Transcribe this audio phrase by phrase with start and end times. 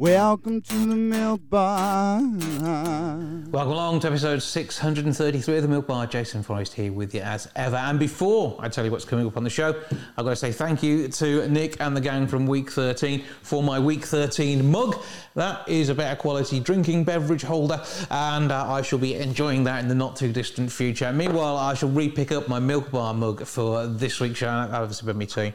[0.00, 2.22] welcome to the milk bar.
[2.22, 6.06] Welcome along to episode 633 of the Milk Bar.
[6.06, 7.76] Jason Forrest here with you as ever.
[7.76, 9.78] And before I tell you what's coming up on the show,
[10.16, 13.62] I've got to say thank you to Nick and the gang from Week 13 for
[13.62, 14.96] my Week 13 mug.
[15.34, 19.82] That is a better quality drinking beverage holder, and uh, I shall be enjoying that
[19.82, 21.12] in the not too distant future.
[21.12, 24.48] Meanwhile, I shall re pick up my Milk Bar mug for this week's show.
[24.48, 25.52] Obviously, with me tea.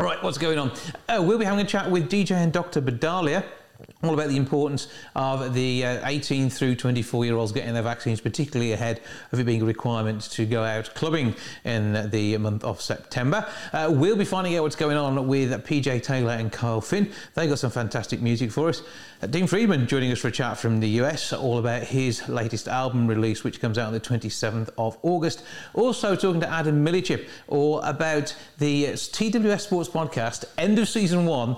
[0.00, 0.72] Right, what's going on?
[1.10, 2.80] Uh, we'll be having a chat with DJ and Dr.
[2.80, 3.44] Bodalia
[4.02, 8.20] all about the importance of the uh, 18 through 24 year olds getting their vaccines,
[8.20, 9.00] particularly ahead
[9.32, 11.34] of it being a requirement to go out clubbing
[11.64, 13.46] in the month of September.
[13.72, 17.10] Uh, we'll be finding out what's going on with PJ Taylor and Kyle Finn.
[17.34, 18.82] They got some fantastic music for us.
[19.22, 22.68] Uh, Dean Friedman joining us for a chat from the US, all about his latest
[22.68, 25.44] album release, which comes out on the 27th of August.
[25.74, 31.56] Also talking to Adam Millichip all about the TWS Sports Podcast, end of season one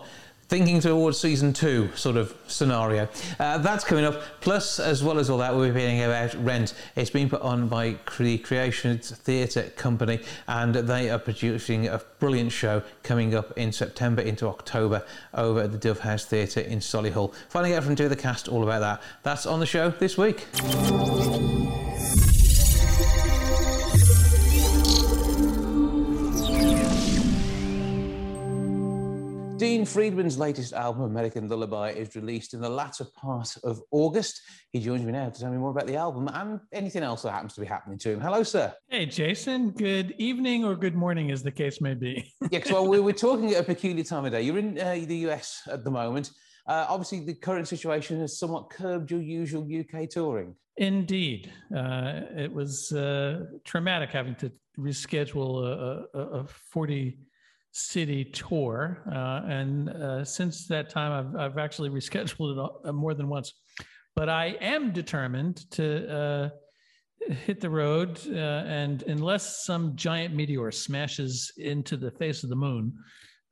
[0.53, 3.08] thinking towards season two sort of scenario.
[3.41, 4.20] Uh, that's coming up.
[4.42, 6.75] Plus, as well as all that, we'll be hearing about Rent.
[6.95, 12.53] It's been put on by the Creators Theatre Company, and they are producing a brilliant
[12.53, 17.33] show coming up in September into October over at the Dove House Theatre in Solihull.
[17.48, 19.03] Finding out from two the cast all about that.
[19.23, 20.47] That's on the show this week.
[29.63, 34.43] Dean Friedman's latest album, American Lullaby, is released in the latter part of August.
[34.73, 37.31] He joins me now to tell me more about the album and anything else that
[37.31, 38.21] happens to be happening to him.
[38.21, 38.75] Hello, sir.
[38.89, 39.71] Hey, Jason.
[39.71, 42.29] Good evening or good morning, as the case may be.
[42.51, 44.43] yeah, well, we we're talking at a peculiar time of day.
[44.43, 46.33] You're in uh, the US at the moment.
[46.67, 50.57] Uh, obviously, the current situation has somewhat curbed your usual UK touring.
[50.77, 51.53] Indeed.
[51.73, 57.17] Uh, it was uh, traumatic having to reschedule a, a, a 40
[57.73, 59.03] city tour.
[59.11, 63.53] Uh, and uh, since that time, I've, I've actually rescheduled it uh, more than once.
[64.15, 66.51] But I am determined to uh,
[67.33, 68.21] hit the road.
[68.29, 72.93] Uh, and unless some giant meteor smashes into the face of the moon,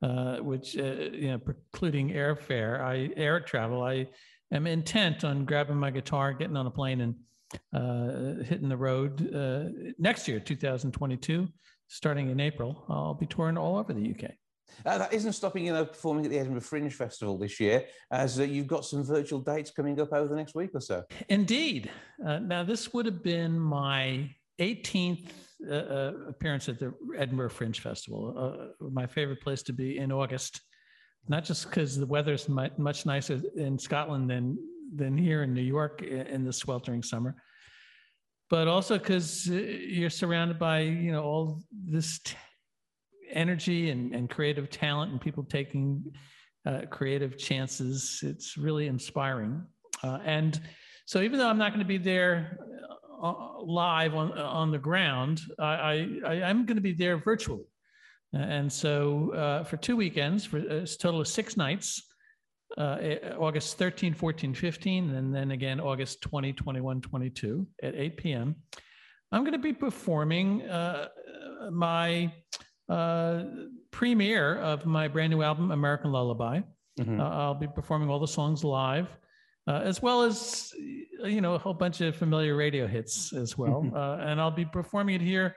[0.03, 4.07] uh, which, you know, precluding airfare, I air travel, I
[4.51, 10.27] am intent on grabbing my guitar, getting on a plane, and hitting the road next
[10.27, 11.47] year, 2022
[11.91, 14.31] starting in April, I'll be touring all over the UK.
[14.85, 18.39] Uh, that isn't stopping you know, performing at the Edinburgh Fringe Festival this year, as
[18.39, 21.03] uh, you've got some virtual dates coming up over the next week or so.
[21.27, 21.91] Indeed.
[22.25, 25.31] Uh, now, this would have been my 18th
[25.69, 30.13] uh, uh, appearance at the Edinburgh Fringe Festival, uh, my favorite place to be in
[30.13, 30.61] August,
[31.27, 34.57] not just because the weather's much nicer in Scotland than,
[34.95, 37.35] than here in New York in the sweltering summer
[38.51, 42.35] but also because uh, you're surrounded by you know all this t-
[43.31, 46.03] energy and, and creative talent and people taking
[46.65, 48.19] uh, creative chances.
[48.21, 49.63] It's really inspiring.
[50.03, 50.59] Uh, and
[51.05, 52.57] so even though i'm not going to be there
[53.23, 57.65] uh, live on on the ground i, I i'm going to be there virtually.
[58.33, 62.10] And so uh, for two weekends for a total of six nights
[62.77, 68.17] uh, eh, August 13, 14, 15, and then again August 20, 21, 22 at 8
[68.17, 68.55] p.m.
[69.31, 71.07] I'm going to be performing uh,
[71.71, 72.31] my
[72.89, 73.43] uh,
[73.91, 76.61] premiere of my brand new album, American Lullaby.
[76.99, 77.19] Mm-hmm.
[77.19, 79.07] Uh, I'll be performing all the songs live.
[79.67, 80.73] Uh, as well as
[81.23, 83.95] you know a whole bunch of familiar radio hits as well, mm-hmm.
[83.95, 85.55] uh, and I'll be performing it here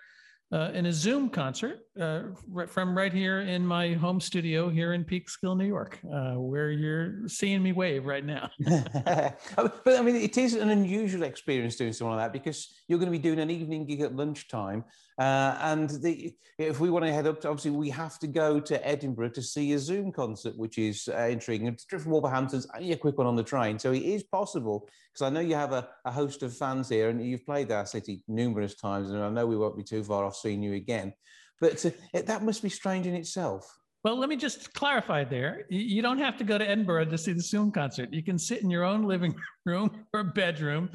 [0.53, 2.23] uh, in a Zoom concert uh,
[2.69, 7.27] from right here in my home studio here in Peekskill, New York, uh, where you're
[7.29, 8.51] seeing me wave right now.
[8.65, 13.11] but I mean, it is an unusual experience doing something like that because you're going
[13.11, 14.85] to be doing an evening gig at lunchtime.
[15.19, 18.59] Uh, and the, if we want to head up, to, obviously, we have to go
[18.61, 21.69] to Edinburgh to see a Zoom concert, which is uh, intriguing.
[21.69, 23.79] It's from Wolverhampton's only a quick one on the train.
[23.79, 27.11] So it is possible because I know you have a, a host of fans here
[27.11, 29.11] and you've played our city numerous times.
[29.11, 31.13] And I know we won't be too far off seeing you again.
[31.61, 33.79] But uh, it, that must be strange in itself.
[34.05, 35.65] Well, let me just clarify there.
[35.71, 38.13] You don't have to go to Edinburgh to see the Zoom concert.
[38.13, 39.35] You can sit in your own living
[39.65, 40.91] room or bedroom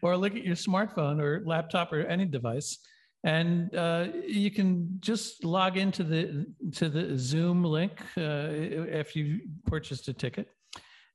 [0.00, 2.78] or look at your smartphone or laptop or any device.
[3.24, 8.48] And uh, you can just log into the to the Zoom link uh,
[9.02, 10.48] if you purchased a ticket,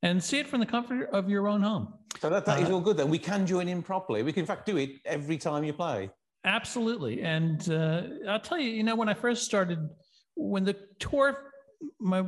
[0.02, 1.94] and see it from the comfort of your own home.
[2.20, 2.98] So that, that is uh, all good.
[2.98, 4.24] Then we can join in properly.
[4.24, 6.10] We can in fact do it every time you play.
[6.46, 7.22] Absolutely.
[7.22, 9.90] And uh, I'll tell you, you know, when I first started,
[10.36, 11.52] when the tour,
[12.00, 12.26] my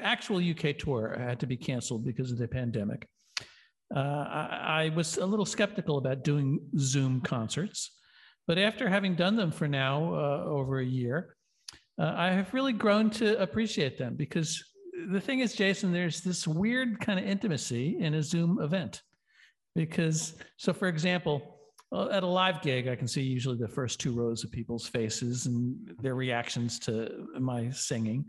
[0.00, 3.08] actual UK tour had to be canceled because of the pandemic.
[3.94, 7.92] uh, I, I, was a little skeptical about doing Zoom concerts.
[8.46, 11.36] But after having done them for now uh, over a year,
[11.98, 14.62] uh, I have really grown to appreciate them because
[15.10, 19.02] the thing is, Jason, there's this weird kind of intimacy in a Zoom event.
[19.74, 21.58] Because, so for example,
[21.92, 24.86] uh, at a live gig, I can see usually the first two rows of people's
[24.86, 28.24] faces and their reactions to my singing.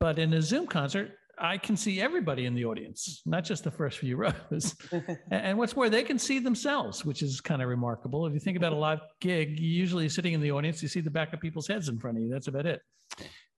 [0.00, 1.12] But in a Zoom concert,
[1.42, 4.76] I can see everybody in the audience, not just the first few rows.
[5.32, 8.26] and what's more, they can see themselves, which is kind of remarkable.
[8.26, 11.10] If you think about a live gig, usually sitting in the audience, you see the
[11.10, 12.30] back of people's heads in front of you.
[12.30, 12.80] That's about it.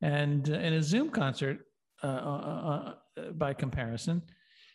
[0.00, 1.58] And uh, in a Zoom concert,
[2.02, 4.22] uh, uh, uh, by comparison,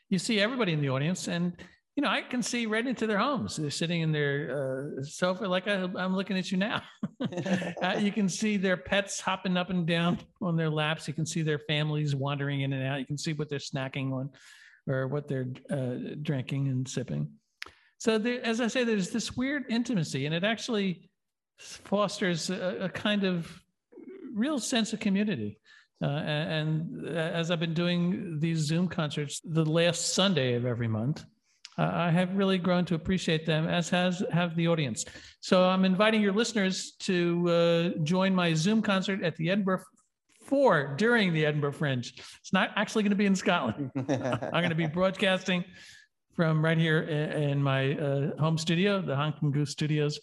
[0.10, 1.54] you see everybody in the audience, and
[2.00, 3.58] you know, I can see right into their homes.
[3.58, 6.82] They're sitting in their uh, sofa, like I, am looking at you now.
[7.84, 11.10] uh, you can see their pets hopping up and down on their laps.
[11.10, 13.02] You can see their families wandering in and out.
[13.02, 14.30] You can see what they're snacking on
[14.88, 17.32] or what they're uh, drinking and sipping.
[17.98, 21.10] So, there, as I say, there's this weird intimacy, and it actually
[21.58, 23.62] fosters a, a kind of
[24.34, 25.60] real sense of community.
[26.02, 31.26] Uh, and as I've been doing these Zoom concerts the last Sunday of every month,
[31.80, 35.06] uh, I have really grown to appreciate them, as has have the audience.
[35.40, 39.84] So I'm inviting your listeners to uh, join my Zoom concert at the Edinburgh
[40.46, 42.12] Four during the Edinburgh Fringe.
[42.42, 43.92] It's not actually going to be in Scotland.
[43.96, 45.64] I'm going to be broadcasting
[46.36, 50.20] from right here in my uh, home studio, the Honkin' Goose Studios,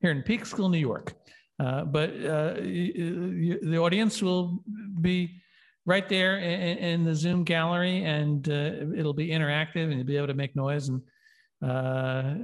[0.00, 1.14] here in Peekskill, New York.
[1.58, 4.62] Uh, but uh, the audience will
[5.00, 5.40] be
[5.88, 10.18] right there in, in the Zoom gallery, and uh, it'll be interactive, and you'll be
[10.18, 11.00] able to make noise and
[11.64, 12.34] uh,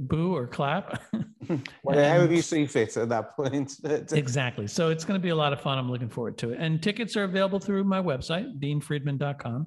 [0.00, 1.02] boo or clap.
[1.12, 3.76] well, and, however you see fit at that point.
[4.12, 4.66] exactly.
[4.66, 5.76] So it's going to be a lot of fun.
[5.76, 6.58] I'm looking forward to it.
[6.58, 9.66] And tickets are available through my website, deanfriedman.com,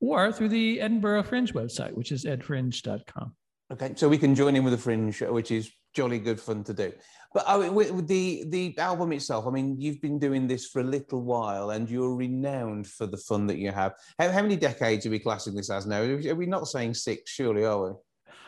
[0.00, 3.32] or through the Edinburgh Fringe website, which is edfringe.com.
[3.72, 6.74] Okay, so we can join in with the Fringe, which is jolly good fun to
[6.74, 6.92] do.
[7.32, 10.80] But I mean, with the the album itself, I mean, you've been doing this for
[10.80, 13.94] a little while, and you're renowned for the fun that you have.
[14.18, 16.02] How, how many decades are we classing this as now?
[16.02, 17.90] Are we not saying six, surely, are we?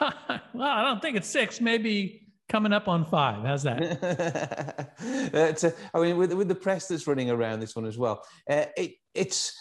[0.54, 1.60] well, I don't think it's six.
[1.60, 3.44] Maybe coming up on five.
[3.44, 4.90] How's that?
[5.34, 8.66] uh, I mean, with, with the press that's running around this one as well, uh,
[8.76, 9.54] it, it's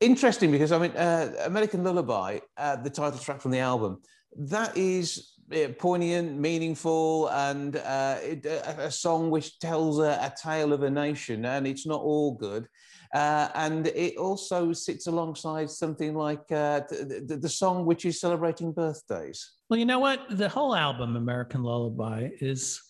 [0.00, 4.00] interesting because I mean, uh, American Lullaby, uh, the title track from the album,
[4.36, 5.31] that is
[5.78, 10.90] poignant, meaningful, and uh, it, a, a, song which tells a, a, tale of a
[10.90, 12.66] nation, and it's not all good.
[13.14, 18.72] Uh, and it also sits alongside something like uh, the, the, song which is celebrating
[18.72, 19.52] birthdays.
[19.68, 20.20] Well, you know what?
[20.30, 22.80] The whole album, American Lullaby, is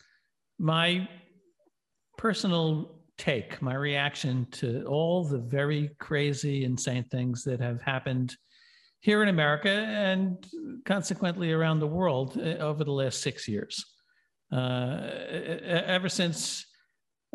[0.61, 1.08] my
[2.17, 8.37] personal take, my reaction to all the very crazy, insane things that have happened
[9.03, 10.47] here in America and
[10.87, 13.85] consequently around the world uh, over the last six years.
[14.53, 15.01] Uh,
[15.87, 16.65] ever since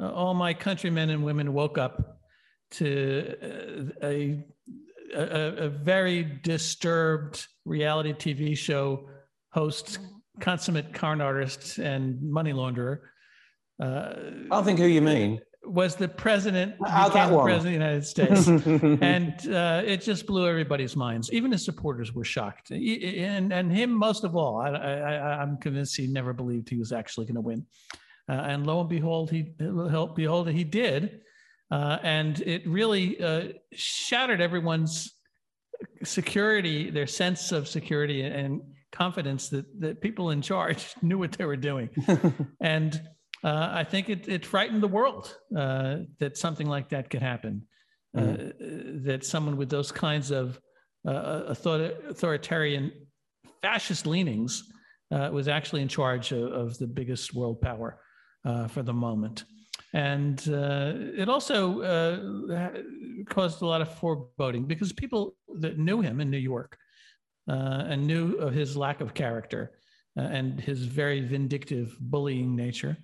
[0.02, 2.20] uh, all my countrymen and women woke up
[2.72, 3.36] to
[4.02, 4.46] uh, a,
[5.14, 9.10] a, a very disturbed reality TV show
[9.52, 10.00] host,
[10.40, 13.00] consummate con artist, and money launderer.
[13.82, 14.14] Uh,
[14.52, 18.06] I think who you mean was the president How became the president of the United
[18.06, 18.48] States,
[19.02, 21.32] and uh, it just blew everybody's minds.
[21.32, 24.58] Even his supporters were shocked, and and him most of all.
[24.58, 27.66] I, I, am convinced he never believed he was actually going to win,
[28.30, 29.54] uh, and lo and behold, he
[30.16, 31.22] behold he did,
[31.72, 35.14] uh, and it really uh, shattered everyone's
[36.04, 41.46] security, their sense of security and confidence that that people in charge knew what they
[41.46, 41.90] were doing,
[42.62, 43.02] and
[43.44, 47.68] uh, I think it, it frightened the world uh, that something like that could happen.
[48.18, 49.04] Uh, mm-hmm.
[49.04, 50.60] that someone with those kinds of
[51.08, 52.92] uh, authoritarian
[53.62, 54.64] fascist leanings
[55.12, 58.00] uh, was actually in charge of, of the biggest world power
[58.70, 59.44] for the moment.
[59.94, 61.82] And it also
[63.30, 66.78] caused a lot of foreboding because people that knew him in New York
[67.48, 69.74] and knew of his lack of character
[70.16, 72.98] and his very vindictive bullying nature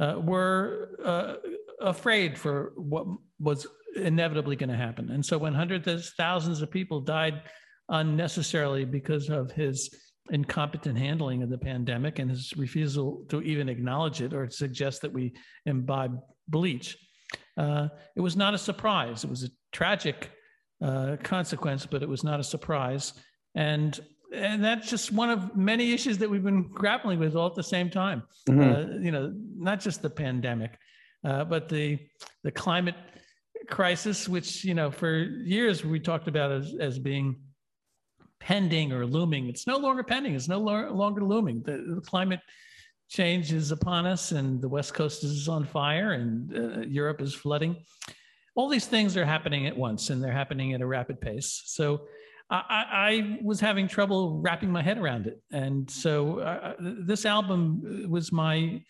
[0.00, 1.34] uh, were uh,
[1.80, 3.06] afraid for what
[3.38, 5.10] was inevitably going to happen.
[5.10, 7.42] And so when hundreds of thousands of people died
[7.88, 9.94] unnecessarily because of his
[10.30, 15.12] incompetent handling of the pandemic and his refusal to even acknowledge it or suggest that
[15.12, 15.32] we
[15.66, 16.18] imbibe
[16.48, 16.96] bleach,
[17.58, 19.24] uh, it was not a surprise.
[19.24, 20.30] It was a tragic
[20.82, 23.12] uh, consequence, but it was not a surprise.
[23.54, 23.98] And
[24.32, 27.62] and that's just one of many issues that we've been grappling with all at the
[27.62, 28.22] same time.
[28.48, 28.60] Mm-hmm.
[28.60, 30.78] Uh, you know, not just the pandemic,
[31.24, 31.98] uh, but the
[32.42, 32.96] the climate
[33.68, 37.36] crisis, which you know for years we talked about as as being
[38.40, 39.48] pending or looming.
[39.48, 40.34] It's no longer pending.
[40.34, 41.62] It's no longer looming.
[41.62, 42.40] The, the, climate
[43.08, 47.34] change is upon us, and the West Coast is on fire, and uh, Europe is
[47.34, 47.76] flooding.
[48.56, 51.62] All these things are happening at once, and they're happening at a rapid pace.
[51.66, 52.02] So
[52.52, 58.06] I, I was having trouble wrapping my head around it, and so uh, this album
[58.10, 58.82] was my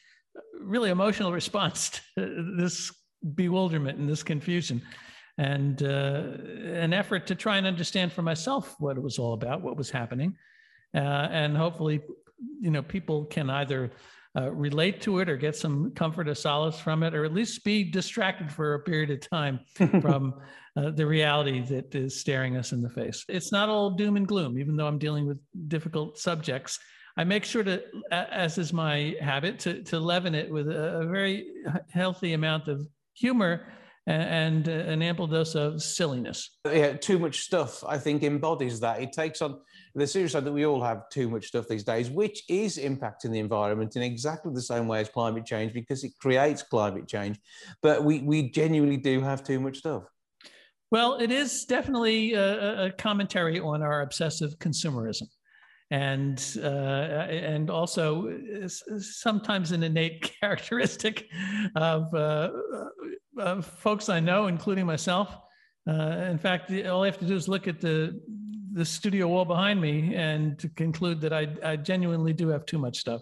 [0.61, 2.93] really emotional response to this
[3.35, 4.83] bewilderment and this confusion.
[5.39, 6.25] And uh,
[6.75, 9.91] an effort to try and understand for myself what it was all about, what was
[9.91, 10.37] happening,
[10.95, 12.03] uh, and hopefully,
[12.61, 13.93] you know, people can either
[14.37, 17.65] uh, relate to it or get some comfort or solace from it, or at least
[17.65, 19.61] be distracted for a period of time
[20.01, 20.35] from
[20.77, 23.25] uh, the reality that is staring us in the face.
[23.29, 25.39] It's not all doom and gloom, even though I'm dealing with
[25.69, 26.79] difficult subjects.
[27.17, 31.47] I make sure to, as is my habit, to, to leaven it with a, very
[31.91, 33.67] healthy amount of humor
[34.07, 36.59] and, an ample dose of silliness.
[36.65, 39.03] Yeah, too much stuff, I think, embodies that.
[39.03, 39.61] It takes on
[39.95, 43.31] the serious side that we all have too much stuff these days, which is impacting
[43.31, 47.39] the environment in exactly the same way as climate change because it creates climate change.
[47.83, 50.05] But we, we genuinely do have too much stuff.
[50.93, 55.27] Well, it is definitely a, a commentary on our obsessive consumerism.
[55.91, 58.39] And uh, and also
[58.99, 61.29] sometimes an innate characteristic
[61.77, 62.51] of, uh,
[63.39, 65.35] of folks I know, including myself.
[65.89, 68.21] Uh, in fact, all I have to do is look at the
[68.75, 72.79] the studio wall behind me and to conclude that I, I genuinely do have too
[72.79, 73.21] much stuff,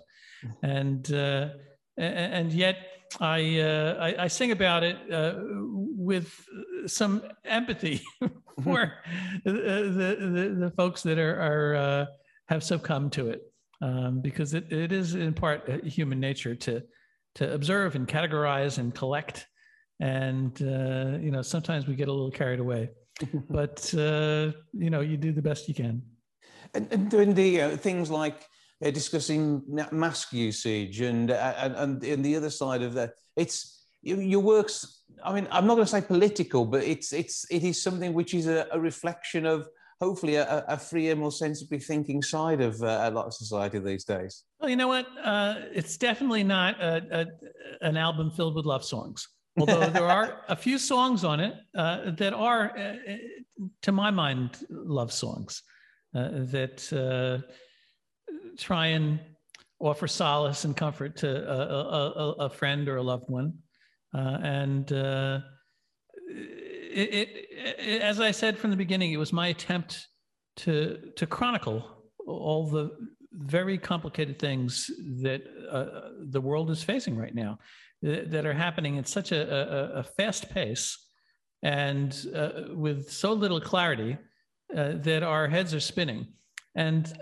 [0.63, 1.49] and uh,
[1.97, 2.77] and yet
[3.19, 6.47] I, uh, I, I sing about it uh, with
[6.87, 8.03] some empathy
[8.63, 8.93] for
[9.45, 12.09] the, the, the, the folks that are are
[12.51, 13.43] have succumbed to it.
[13.83, 16.83] Um, because it, it is in part human nature to
[17.37, 19.47] to observe and categorize and collect.
[20.01, 22.91] And uh, you know sometimes we get a little carried away.
[23.51, 26.03] But uh, you know you do the best you can.
[26.75, 28.47] And, and doing the uh, things like
[28.85, 34.41] uh, discussing mask usage and, uh, and and the other side of that it's your
[34.41, 38.15] works i mean i'm not going to say political but it's it's it is something
[38.15, 39.69] which is a, a reflection of
[40.01, 44.05] hopefully a, a freer, more sensibly thinking side of uh, a lot of society these
[44.05, 44.45] days.
[44.59, 45.07] Well, you know what?
[45.23, 49.29] Uh, it's definitely not a, a, an album filled with love songs.
[49.59, 52.95] Although there are a few songs on it uh, that are, uh,
[53.83, 55.63] to my mind, love songs
[56.15, 57.47] uh, that uh,
[58.59, 59.21] try and
[59.79, 63.55] offer solace and comfort to a, a, a friend or a loved one.
[64.13, 64.91] and
[66.93, 70.07] it, it, as I said from the beginning, it was my attempt
[70.57, 71.85] to to chronicle
[72.27, 72.91] all the
[73.33, 74.91] very complicated things
[75.23, 77.59] that uh, the world is facing right now,
[78.03, 80.99] that, that are happening at such a, a, a fast pace
[81.63, 84.17] and uh, with so little clarity
[84.77, 86.27] uh, that our heads are spinning.
[86.75, 87.13] And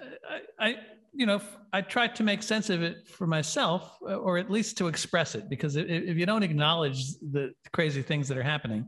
[0.59, 0.77] I, I,
[1.19, 1.41] you know,
[1.73, 5.51] I tried to make sense of it for myself, or at least to express it,
[5.51, 8.87] because if, you don't acknowledge the crazy things that are happening,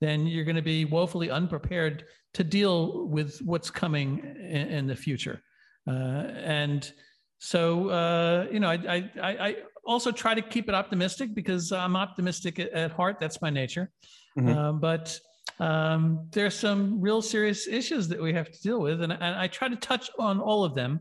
[0.00, 2.04] then you're going to be woefully unprepared
[2.34, 5.42] to deal with what's coming in, in the future.
[5.88, 6.92] Uh, and
[7.40, 11.94] so, uh, you know, I, I, I, also try to keep it optimistic because I'm
[11.94, 13.16] optimistic at, at heart.
[13.20, 13.90] That's my nature.
[14.38, 14.48] Mm-hmm.
[14.48, 15.18] Uh, but
[15.58, 19.02] um, there's some real serious issues that we have to deal with.
[19.02, 21.00] And, and I try to touch on all of them,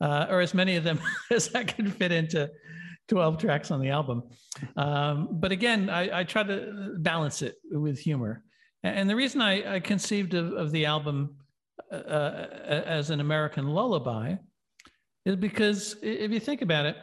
[0.00, 2.50] uh, or as many of them as I can fit into
[3.08, 4.22] 12 tracks on the album.
[4.76, 8.42] Um, but again, I, I, try to balance it with humor.
[8.82, 11.36] And the reason I, I conceived of, of, the album
[11.90, 12.48] uh, uh,
[12.86, 14.36] as an American lullaby
[15.24, 16.96] is because if you think about it,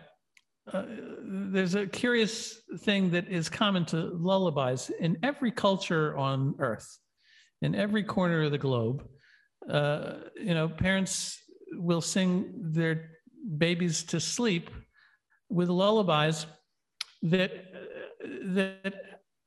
[0.71, 0.83] uh,
[1.24, 7.00] there's a curious thing that is common to lullabies in every culture on earth,
[7.62, 9.03] in every corner of the globe.
[9.69, 11.40] Uh, you know, parents
[11.74, 13.12] will sing their
[13.58, 14.70] babies to sleep
[15.50, 16.46] with lullabies
[17.24, 17.51] that
[18.46, 18.94] that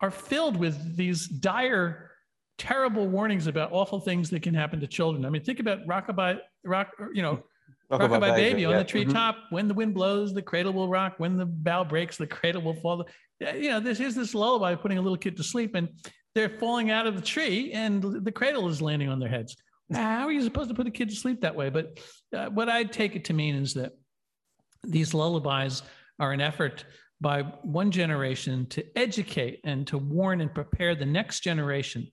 [0.00, 2.10] are filled with these dire
[2.58, 5.24] terrible warnings about awful things that can happen to children.
[5.24, 7.42] I mean, think about rockabye, rock, you know,
[7.90, 8.78] rockabye, rockabye baby, baby on yeah.
[8.78, 9.36] the treetop.
[9.36, 9.54] Mm-hmm.
[9.54, 11.14] When the wind blows, the cradle will rock.
[11.18, 13.06] When the bough breaks, the cradle will fall.
[13.40, 15.88] You know, this is this lullaby putting a little kid to sleep, and
[16.34, 19.56] they're falling out of the tree, and the cradle is landing on their heads.
[19.92, 21.68] How are you supposed to put a kid to sleep that way?
[21.68, 22.00] But
[22.34, 23.92] uh, what I take it to mean is that
[24.82, 25.82] these lullabies
[26.18, 26.84] are an effort
[27.20, 32.06] by one generation to educate and to warn and prepare the next generation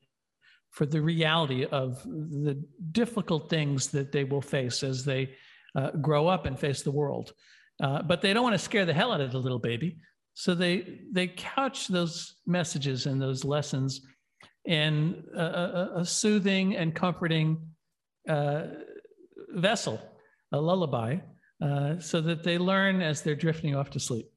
[0.69, 5.35] for the reality of the difficult things that they will face as they
[5.75, 7.33] uh, grow up and face the world.
[7.81, 9.97] Uh, but they don't want to scare the hell out of the little baby.
[10.33, 14.01] So they, they couch those messages and those lessons
[14.65, 17.57] in a, a, a soothing and comforting
[18.29, 18.63] uh,
[19.49, 19.99] vessel,
[20.51, 21.17] a lullaby,
[21.61, 24.27] uh, so that they learn as they're drifting off to sleep.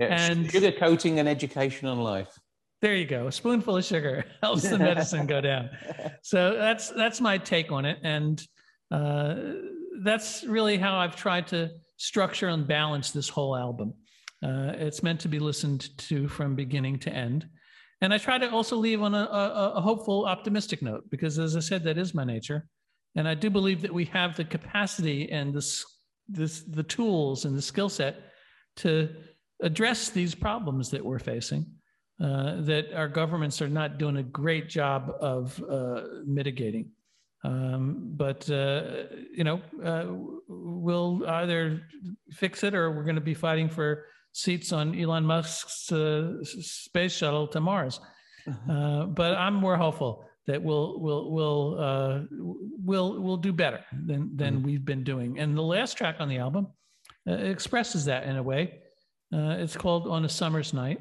[0.00, 2.38] Yeah, and sugar coating and education on life.
[2.80, 3.26] There you go.
[3.26, 5.70] A spoonful of sugar helps the medicine go down.
[6.22, 8.42] So that's that's my take on it, and
[8.90, 9.34] uh,
[10.02, 13.94] that's really how I've tried to structure and balance this whole album.
[14.42, 17.48] Uh, it's meant to be listened to from beginning to end.
[18.00, 21.56] And I try to also leave on a, a, a, hopeful, optimistic note, because as
[21.56, 22.68] I said, that is my nature.
[23.16, 25.84] And I do believe that we have the capacity and this,
[26.28, 28.16] this, the tools and the skill set
[28.76, 29.08] to
[29.62, 31.66] address these problems that we're facing,
[32.22, 36.90] uh, that our governments are not doing a great job of uh, mitigating.
[37.44, 40.06] Um, but uh, you know, uh,
[40.48, 41.82] we'll either
[42.32, 44.04] fix it or we're going to be fighting for
[44.38, 48.00] seats on Elon Musk's uh, space shuttle to Mars.
[48.46, 48.72] Uh-huh.
[48.72, 54.36] Uh, but I'm more hopeful that we'll we'll we'll uh, we'll we'll do better than
[54.36, 54.66] than mm-hmm.
[54.66, 55.38] we've been doing.
[55.40, 56.68] And the last track on the album
[57.28, 58.78] uh, expresses that in a way.
[59.32, 61.00] it's called "On a Summer's Night."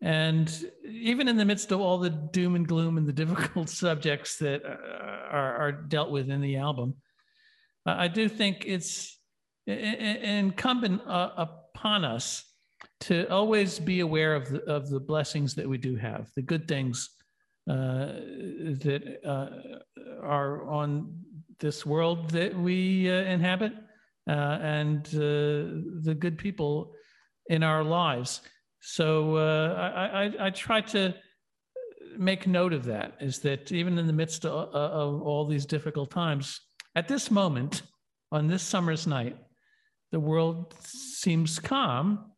[0.00, 0.48] And
[0.84, 4.62] even in the midst of all the doom and gloom and the difficult subjects that
[4.64, 4.76] uh,
[5.30, 6.96] are, are dealt with in the album,
[7.86, 9.18] uh, I do think it's
[9.66, 12.47] incumbent uh, upon us
[13.00, 16.66] to always be aware of the, of the blessings that we do have, the good
[16.66, 17.10] things
[17.68, 18.12] uh,
[18.80, 19.48] that uh,
[20.22, 21.22] are on
[21.60, 23.72] this world that we uh, inhabit,
[24.26, 26.92] and the good people
[27.48, 28.40] in our lives.
[28.80, 31.14] So uh, I, I, I, try to
[32.16, 36.10] make note of that is that even in the midst of, of, all these difficult
[36.10, 36.60] times,
[36.94, 37.82] at this moment,
[38.30, 39.36] on this summer's night,
[40.12, 42.30] the world seems calm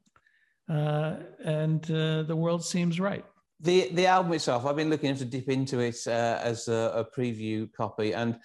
[0.71, 3.25] uh, and uh, the world seems right.
[3.61, 7.05] The, the album itself, I've been looking to dip into it uh, as a, a,
[7.05, 8.37] preview copy, and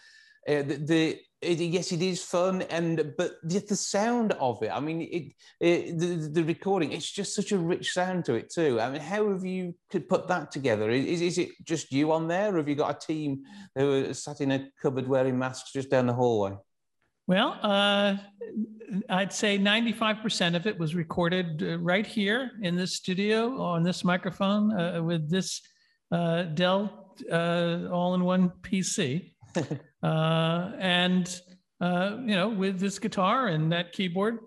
[0.49, 4.71] uh, the, the it, yes, it is fun, and but the, the sound of it.
[4.73, 6.91] I mean, it, it the, the, recording.
[6.91, 8.81] It's just such a rich sound to it too.
[8.81, 10.89] I mean, how have you could put that together?
[10.89, 13.43] Is, is it just you on there, or have you got a team
[13.75, 16.57] who are sat in a cupboard wearing masks just down the hallway?
[17.27, 18.17] Well, uh,
[19.09, 24.03] I'd say 95% of it was recorded uh, right here in this studio on this
[24.03, 25.61] microphone uh, with this
[26.11, 29.33] uh, Dell uh, all-in-one PC.
[30.03, 31.41] uh, and
[31.81, 34.37] uh, you know, with this guitar and that keyboard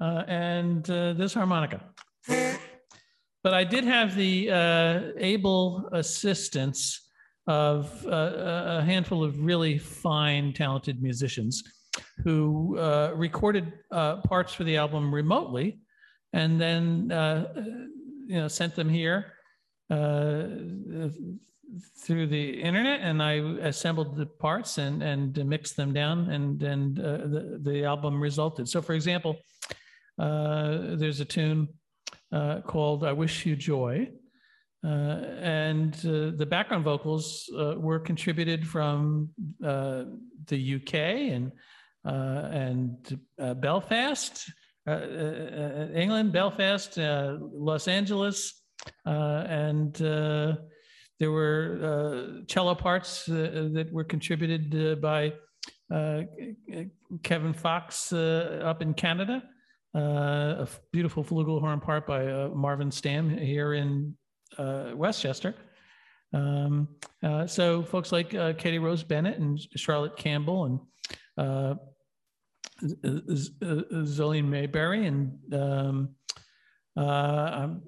[0.00, 1.80] uh, and uh, this harmonica.
[2.28, 7.10] But I did have the uh, able assistance
[7.46, 11.62] of uh, a handful of really fine, talented musicians
[12.22, 12.78] who
[13.14, 15.78] recorded parts for the album remotely
[16.32, 17.08] and then
[18.26, 19.32] you know sent them here
[21.98, 26.98] through the internet and I assembled the parts and and mixed them down and and
[26.98, 28.68] uh, the the album resulted.
[28.68, 29.36] So, for example,
[30.18, 31.68] uh, there's a tune
[32.32, 34.10] uh, called "I Wish You Joy,"
[34.84, 34.88] uh,
[35.40, 39.30] and uh, the background vocals uh, were contributed from
[39.60, 41.52] the UK and
[42.06, 44.50] Uh, and uh, Belfast,
[44.86, 45.00] uh,
[45.94, 48.62] England, Belfast, Los Angeles,
[49.06, 50.00] and
[51.20, 55.32] there were uh, cello parts uh, that were contributed uh, by
[55.92, 56.22] uh,
[57.22, 59.42] Kevin Fox uh, up in Canada,
[59.94, 64.16] a beautiful flugelhorn part by Marvin Stamm here in
[64.58, 65.54] Westchester.
[66.32, 66.88] Um,
[67.46, 70.64] so folks like Katie Rose Bennett and Charlotte Campbell
[71.36, 71.78] and
[72.82, 76.08] Zolene Mayberry and um,
[76.96, 77.82] uh, I'm,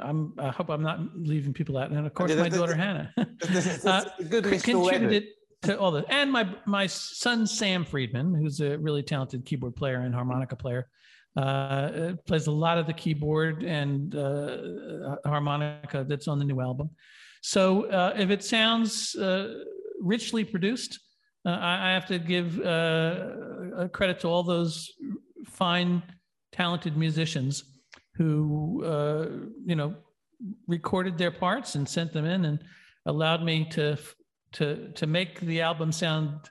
[0.00, 1.90] I'm, i hope I'm not leaving people out.
[1.90, 3.12] And of course, my daughter Hannah
[3.84, 5.28] uh, contributed
[5.62, 6.04] to all this.
[6.08, 10.88] And my, my son, Sam Friedman, who's a really talented keyboard player and harmonica player,
[11.36, 16.90] uh, plays a lot of the keyboard and uh, harmonica that's on the new album.
[17.42, 19.62] So uh, if it sounds uh,
[20.00, 20.98] richly produced,
[21.44, 22.56] I, I, have to give
[23.92, 24.90] credit to all those
[25.46, 26.02] fine,
[26.52, 27.64] talented musicians
[28.14, 29.28] who uh,
[29.64, 29.94] you know
[30.66, 32.58] recorded their parts and sent them in and
[33.06, 33.96] allowed me to
[34.52, 36.50] to to make the album sound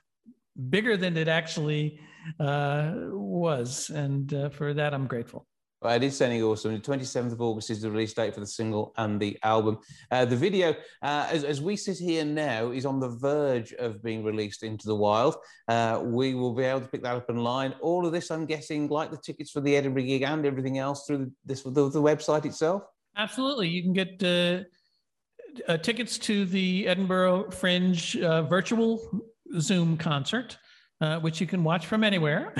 [0.70, 1.98] bigger than it actually
[2.40, 3.90] uh, was.
[3.90, 5.47] And uh, for that i'm grateful
[5.80, 6.72] well, it is sounding awesome.
[6.72, 9.78] The 27th of August is the release date for the single and the album.
[10.10, 10.70] Uh, the video,
[11.02, 14.88] uh, as, as, we sit here now, is on the verge of being released into
[14.88, 15.36] the wild.
[15.68, 17.74] Uh, we will be able to pick that up online.
[17.80, 21.06] All of this, I'm guessing, like the tickets for the Edinburgh gig and everything else,
[21.06, 22.82] through this the, the website itself.
[23.16, 24.64] Absolutely, you can get uh,
[25.70, 29.22] uh, tickets to the Edinburgh Fringe uh, virtual
[29.60, 30.58] Zoom concert
[31.00, 32.54] uh, which you can watch from anywhere,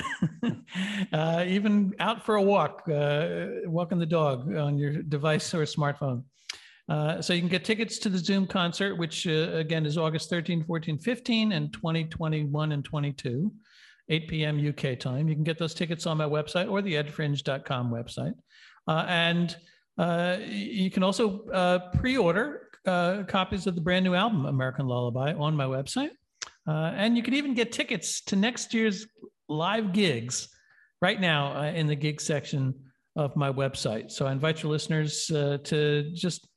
[1.13, 6.23] uh, even out for a walk, uh, walking the dog on your device or smartphone.
[6.87, 10.29] Uh, so you can get tickets to the Zoom concert, which uh, again is August
[10.29, 13.51] 13, 14, 15, and 2021 and 22,
[14.09, 14.67] 8 p.m.
[14.67, 15.27] UK time.
[15.27, 18.33] You can get those tickets on my website or the edfringe.com website.
[18.87, 19.55] Uh, and
[20.47, 25.65] you can also pre order copies of the brand new album, American Lullaby, on my
[25.65, 26.11] website.
[26.67, 29.07] Uh, and you can even get tickets to next year's
[29.47, 30.49] live gigs
[31.01, 32.73] right now uh, in the gig section
[33.15, 34.11] of my website.
[34.11, 36.47] So I invite your listeners uh, to just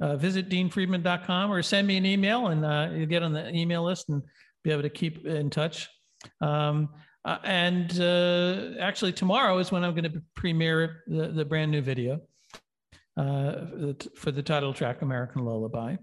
[0.00, 3.84] uh, visit deanfriedman.com or send me an email and uh, you get on the email
[3.84, 4.22] list and
[4.64, 5.88] be able to keep in touch.
[6.40, 6.88] Um,
[7.24, 12.20] uh, and actually, tomorrow is when I'm going to premiere the, the brand new video
[13.16, 15.96] for the title track, American Lullaby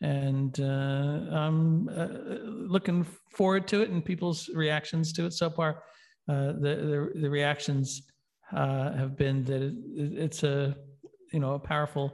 [0.00, 2.08] and uh, I'm uh,
[2.44, 5.82] looking forward to it and people's reactions to it so far.
[6.28, 8.02] Uh, the, the, the reactions
[8.52, 10.76] uh, have been that it, it's a
[11.32, 12.12] you know a powerful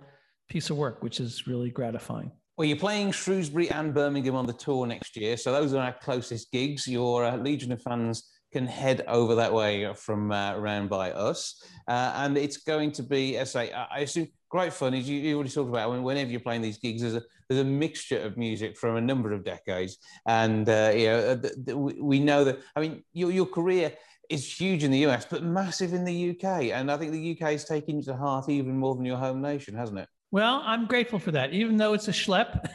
[0.49, 2.31] piece of work, which is really gratifying.
[2.57, 5.93] Well, you're playing Shrewsbury and Birmingham on the tour next year, so those are our
[5.93, 6.89] closest gigs.
[6.89, 8.25] Your Legion of fans
[8.57, 13.37] can head over that way from uh, around by us, and it's going to be,
[13.37, 14.95] as I I assume great fun.
[14.95, 17.61] As you, you already talked about when, whenever you're playing these gigs, there's a there's
[17.61, 22.19] a mixture of music from a number of decades, and uh, you know the, we
[22.19, 22.61] know that.
[22.75, 23.93] I mean, your your career
[24.31, 27.53] is huge in the US, but massive in the UK, and I think the UK
[27.53, 30.09] is taking to heart even more than your home nation, hasn't it?
[30.31, 32.67] Well, I'm grateful for that, even though it's a schlep.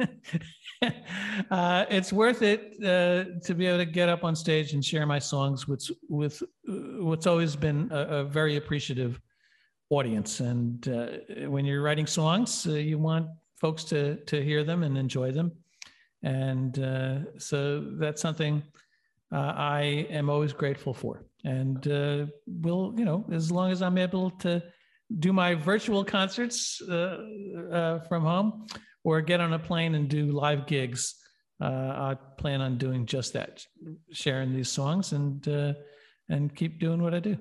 [1.50, 5.06] uh, it's worth it uh, to be able to get up on stage and share
[5.06, 6.72] my songs with with uh,
[7.04, 9.20] what's always been a, a very appreciative
[9.90, 10.40] audience.
[10.40, 13.28] And uh, when you're writing songs, uh, you want
[13.60, 15.52] folks to to hear them and enjoy them.
[16.22, 18.62] And uh, so that's something
[19.30, 21.24] I am always grateful for.
[21.44, 21.84] And
[22.46, 24.62] will, you know, as long as I'm able to
[25.18, 28.66] do my virtual concerts from home
[29.04, 31.14] or get on a plane and do live gigs,
[31.60, 33.64] I plan on doing just that,
[34.12, 35.74] sharing these songs and
[36.28, 37.38] and keep doing what I do.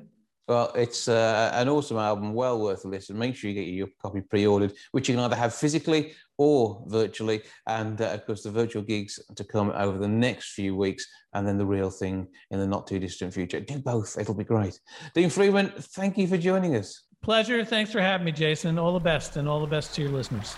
[0.48, 3.17] Well, it's uh, an awesome album, well worth a listen.
[3.17, 7.41] Make sure you get your copy pre-ordered, which you can either have physically or virtually.
[7.67, 11.46] And uh, of course, the virtual gigs to come over the next few weeks, and
[11.46, 13.60] then the real thing in the not too distant future.
[13.60, 14.80] Do both; it'll be great.
[15.13, 17.04] Dean Friedman, thank you for joining us.
[17.22, 17.65] Pleasure.
[17.65, 18.80] Thanks for having me, Jason.
[18.80, 20.56] All the best, and all the best to your listeners.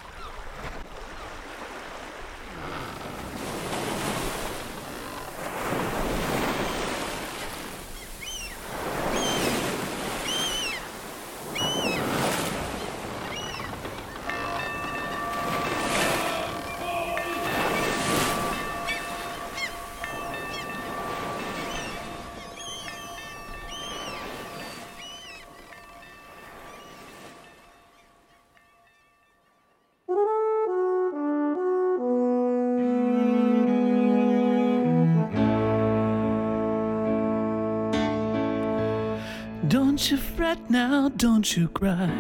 [41.39, 42.12] Don't you cry.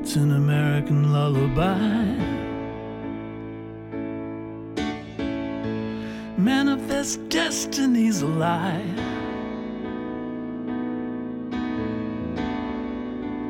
[0.00, 2.06] It's an American lullaby.
[6.38, 8.94] Manifest destiny's a lie.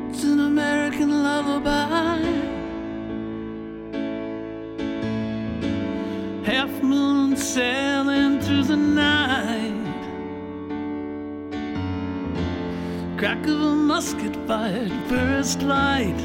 [0.09, 2.19] It's an American lullaby.
[6.43, 9.92] Half moon sailing through the night.
[13.23, 16.21] Crack of a musket fired first light.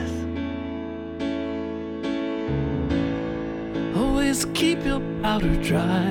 [3.96, 6.10] Always keep your powder dry.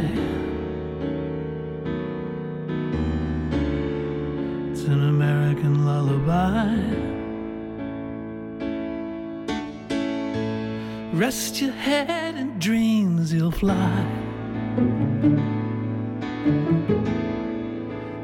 [4.71, 6.77] It's an American lullaby.
[11.13, 14.05] Rest your head and dreams you'll fly.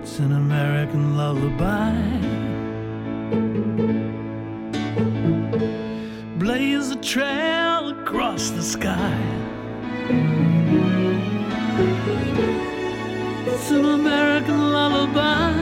[0.02, 2.52] It's an American lullaby.
[6.38, 9.17] Blaze a trail across the sky.
[13.47, 15.53] It's an American lullaby.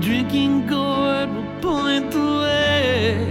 [0.00, 3.30] Drinking gourd will point the way.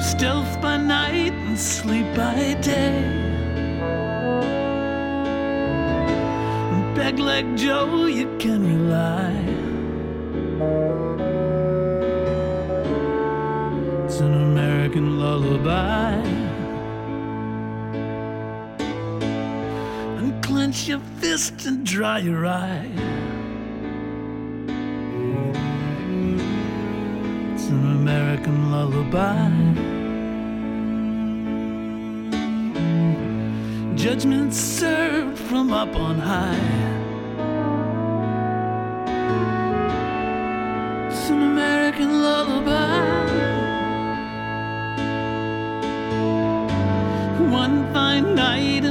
[0.00, 3.09] Stealth by night and sleep by day.
[7.20, 9.32] Like Joe, you can rely.
[14.04, 16.14] It's an American lullaby.
[20.18, 22.90] Unclench your fist and dry your eye.
[27.54, 29.50] It's an American lullaby.
[33.96, 36.99] Judgment served from up on high.
[48.50, 48.89] Fine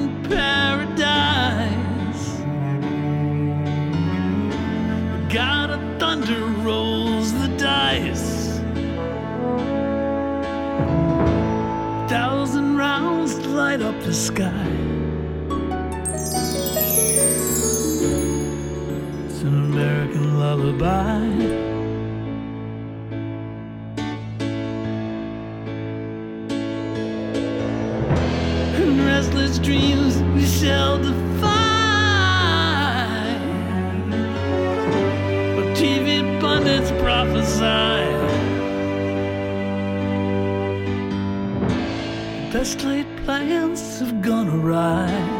[42.59, 45.38] Best laid plans have gone awry.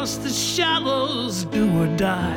[0.00, 2.34] Cross the shallows, do or die.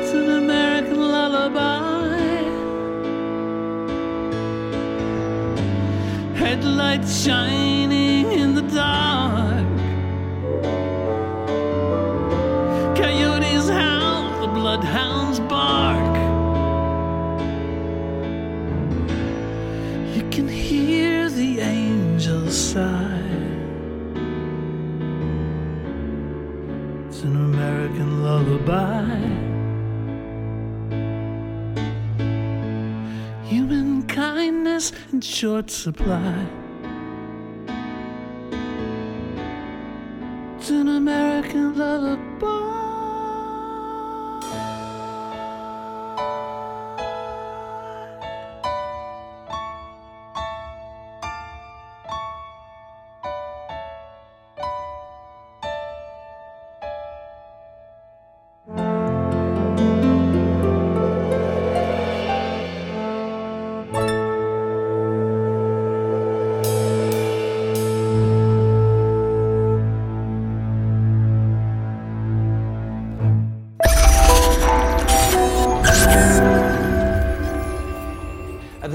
[0.00, 2.16] It's an American lullaby.
[6.34, 9.13] Headlights shining in the dark.
[35.34, 36.46] Short supply.
[40.56, 42.73] It's an American lullaby.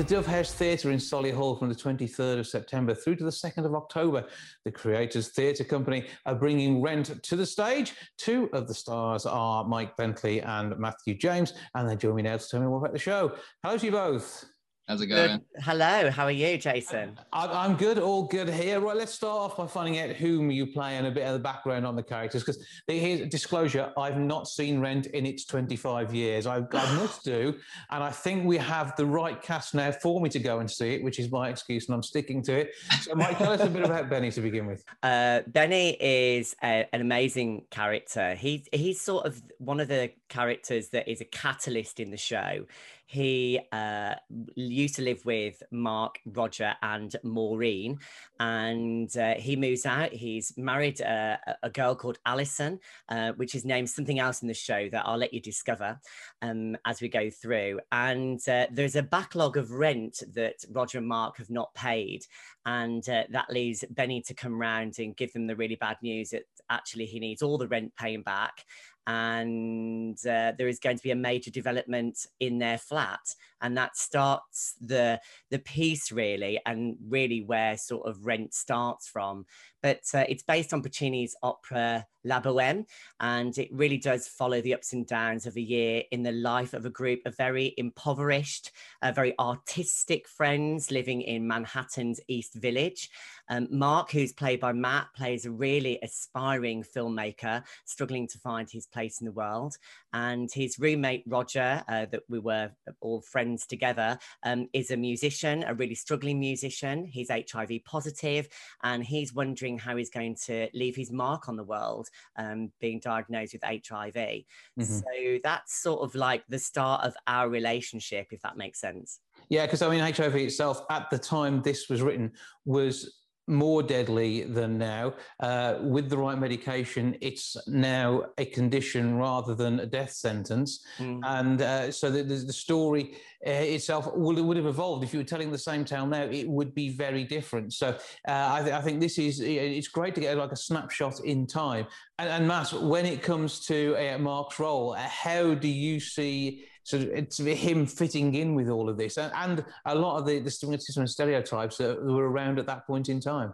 [0.09, 3.29] At the Dove House Theatre in Solihull from the 23rd of September through to the
[3.29, 4.25] 2nd of October,
[4.65, 7.93] the Creators Theatre Company are bringing Rent to the stage.
[8.17, 12.37] Two of the stars are Mike Bentley and Matthew James, and they join me now
[12.37, 13.33] to tell me more about the show.
[13.61, 14.45] Hello to you both.
[14.89, 15.27] How's it Good.
[15.27, 15.41] going?
[15.59, 17.15] Hello, how are you, Jason?
[17.31, 18.79] I'm I'm good, all good here.
[18.79, 21.39] Right, let's start off by finding out whom you play and a bit of the
[21.39, 22.43] background on the characters.
[22.43, 26.47] Because here's a disclosure: I've not seen Rent in its 25 years.
[26.47, 26.61] I, I
[26.95, 27.53] must do,
[27.91, 30.95] and I think we have the right cast now for me to go and see
[30.95, 32.71] it, which is my excuse, and I'm sticking to it.
[33.01, 34.83] So, Mike, tell us a bit about Benny to begin with.
[35.01, 38.35] Uh, Benny is a, an amazing character.
[38.35, 42.65] He, he's sort of one of the characters that is a catalyst in the show.
[43.09, 44.13] He uh,
[44.53, 47.97] used to live with Mark, Roger, and Maureen,
[48.39, 50.13] and uh, he moves out.
[50.13, 54.53] He's married uh, a- girl called Alison, uh, which is named something else in the
[54.53, 55.99] show that I'll let you discover
[56.43, 57.79] um, as we go through.
[57.91, 62.27] And uh, there's a backlog of rent that Roger and Mark have not paid,
[62.67, 66.29] and uh, that leaves Benny to come round and give them the really bad news
[66.29, 68.63] that actually he needs all the rent paying back
[69.07, 73.95] and uh, there is going to be a major development in their flat and that
[73.97, 75.19] starts the
[75.49, 79.45] the piece really and really where sort of rent starts from
[79.81, 82.85] but uh, it's based on Puccini's opera La Boheme,
[83.21, 86.73] and it really does follow the ups and downs of a year in the life
[86.73, 93.09] of a group of very impoverished, uh, very artistic friends living in Manhattan's East Village.
[93.49, 98.85] Um, Mark, who's played by Matt, plays a really aspiring filmmaker struggling to find his
[98.85, 99.77] place in the world.
[100.11, 105.63] And his roommate, Roger, uh, that we were all friends together, um, is a musician,
[105.67, 107.05] a really struggling musician.
[107.05, 108.47] He's HIV positive,
[108.83, 112.07] and he's wondering how he's going to leave his mark on the world,
[112.37, 114.13] um, being diagnosed with HIV.
[114.13, 114.83] Mm-hmm.
[114.83, 119.19] So that's sort of like the start of our relationship, if that makes sense.
[119.49, 122.31] Yeah, because I mean, HIV itself at the time this was written
[122.65, 125.13] was more deadly than now.
[125.39, 130.85] Uh, with the right medication, it's now a condition rather than a death sentence.
[130.99, 131.21] Mm.
[131.23, 135.03] And uh, so the, the, story uh, itself would, would have evolved.
[135.03, 137.73] If you were telling the same tale now, it would be very different.
[137.73, 141.19] So uh, I, th- I, think this is, it's great to get like a snapshot
[141.21, 141.87] in time.
[142.19, 146.65] And, and Matt, when it comes to uh, Mark's role, uh, how do you see
[146.89, 150.39] so it's him fitting in with all of this and, and a lot of the,
[150.39, 153.53] the stigmatism and stereotypes that were around at that point in time.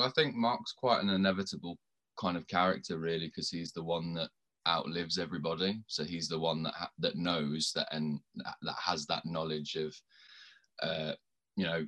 [0.00, 1.78] I think Mark's quite an inevitable
[2.18, 4.30] kind of character, really, because he's the one that
[4.66, 5.80] outlives everybody.
[5.86, 9.94] So he's the one that ha- that knows that and that has that knowledge of,
[10.82, 11.12] uh,
[11.54, 11.86] you know,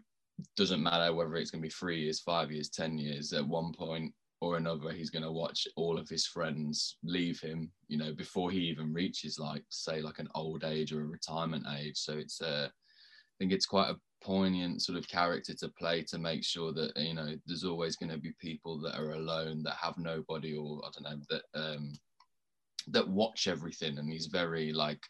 [0.57, 3.33] doesn't matter whether it's going to be three years, five years, ten years.
[3.33, 7.71] At one point, or another, he's going to watch all of his friends leave him,
[7.89, 11.65] you know, before he even reaches like, say, like an old age or a retirement
[11.79, 11.97] age.
[11.97, 16.19] So it's, uh, I think it's quite a poignant sort of character to play to
[16.19, 19.75] make sure that you know there's always going to be people that are alone that
[19.75, 21.93] have nobody or I don't know that um,
[22.89, 25.03] that watch everything, and he's very like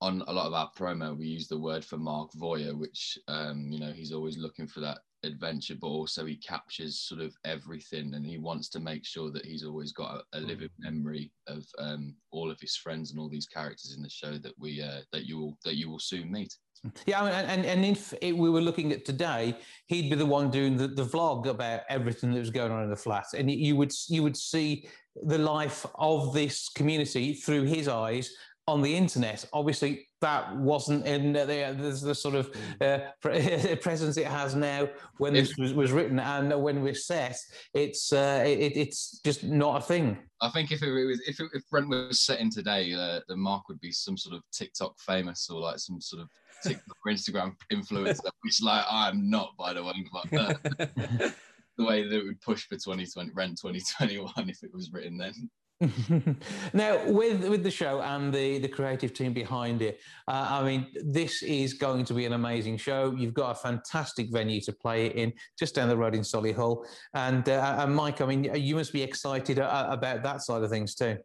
[0.00, 3.68] on a lot of our promo we use the word for Mark Voyer, which um,
[3.70, 8.14] you know he's always looking for that adventure, but also he captures sort of everything,
[8.14, 10.84] and he wants to make sure that he's always got a, a living mm.
[10.84, 14.52] memory of um, all of his friends and all these characters in the show that
[14.58, 16.54] we uh, that you will that you will soon meet.
[17.06, 19.56] Yeah, and, and if it, we were looking at today,
[19.86, 22.90] he'd be the one doing the, the vlog about everything that was going on in
[22.90, 24.86] the flat, and you would you would see
[25.22, 28.30] the life of this community through his eyes
[28.66, 29.44] on the internet.
[29.52, 32.98] Obviously, that wasn't in the, the, the sort of uh,
[33.82, 37.36] presence it has now when this was, was written and when we're set.
[37.74, 40.16] It's uh, it, it's just not a thing.
[40.40, 43.36] I think if it was if, it, if Rent was set in today, uh, the
[43.36, 46.30] mark would be some sort of TikTok famous or like some sort of
[46.62, 50.54] TikTok or Instagram influencer, which like I'm not by the way, but uh,
[51.76, 55.50] the way that it would push for 2020 Rent 2021 if it was written then.
[56.72, 60.86] now, with with the show and the the creative team behind it, uh, I mean,
[61.04, 63.14] this is going to be an amazing show.
[63.16, 66.84] You've got a fantastic venue to play it in, just down the road in Solihull.
[67.14, 70.70] And, uh, and Mike, I mean, you must be excited uh, about that side of
[70.70, 71.18] things too.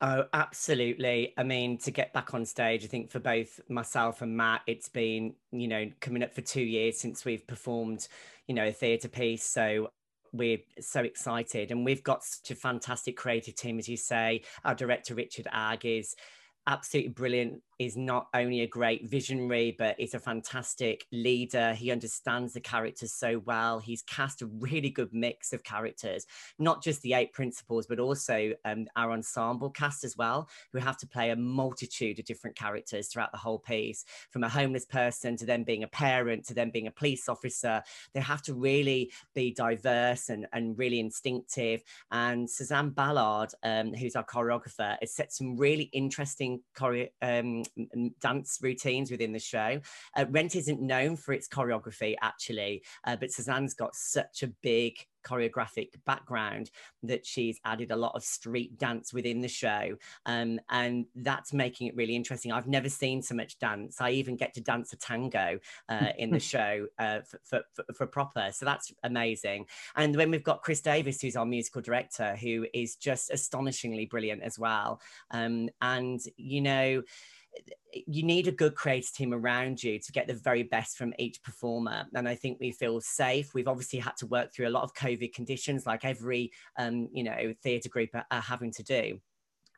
[0.00, 1.34] Oh, absolutely.
[1.36, 4.88] I mean, to get back on stage, I think for both myself and Matt, it's
[4.88, 8.06] been, you know, coming up for two years since we've performed,
[8.46, 9.44] you know, a theatre piece.
[9.44, 9.90] So
[10.32, 11.70] we're so excited.
[11.70, 14.42] And we've got such a fantastic creative team as you say.
[14.64, 16.14] Our director richard agg is
[16.66, 21.74] absolutely brilliant is not only a great visionary, but is a fantastic leader.
[21.74, 23.78] He understands the characters so well.
[23.78, 26.26] He's cast a really good mix of characters,
[26.58, 30.96] not just the eight principals, but also um, our ensemble cast as well, who have
[30.98, 35.36] to play a multitude of different characters throughout the whole piece, from a homeless person
[35.36, 37.82] to them being a parent to them being a police officer.
[38.12, 41.82] They have to really be diverse and, and really instinctive.
[42.10, 47.62] And Suzanne Ballard, um, who's our choreographer, has set some really interesting choreo- um,
[48.20, 49.80] dance routines within the show.
[50.16, 54.98] Uh, Rent isn't known for its choreography, actually, uh, but Suzanne's got such a big
[55.28, 56.70] choreographic background
[57.02, 61.88] that she's added a lot of street dance within the show um, and that's making
[61.88, 62.52] it really interesting.
[62.52, 64.00] I've never seen so much dance.
[64.00, 68.06] I even get to dance a tango uh, in the show uh, for, for, for,
[68.06, 69.66] proper so that's amazing.
[69.96, 74.42] And when we've got chris davis who's our musical director who is just astonishingly brilliant
[74.42, 75.00] as well.
[75.30, 77.02] Um, and you know
[78.06, 81.42] you need a good creative team around you to get the very best from each
[81.42, 82.04] performer.
[82.14, 83.54] And I think we feel safe.
[83.54, 87.24] We've obviously had to work through a lot of COVID conditions, like every um, you
[87.24, 89.20] know theatre group are, are having to do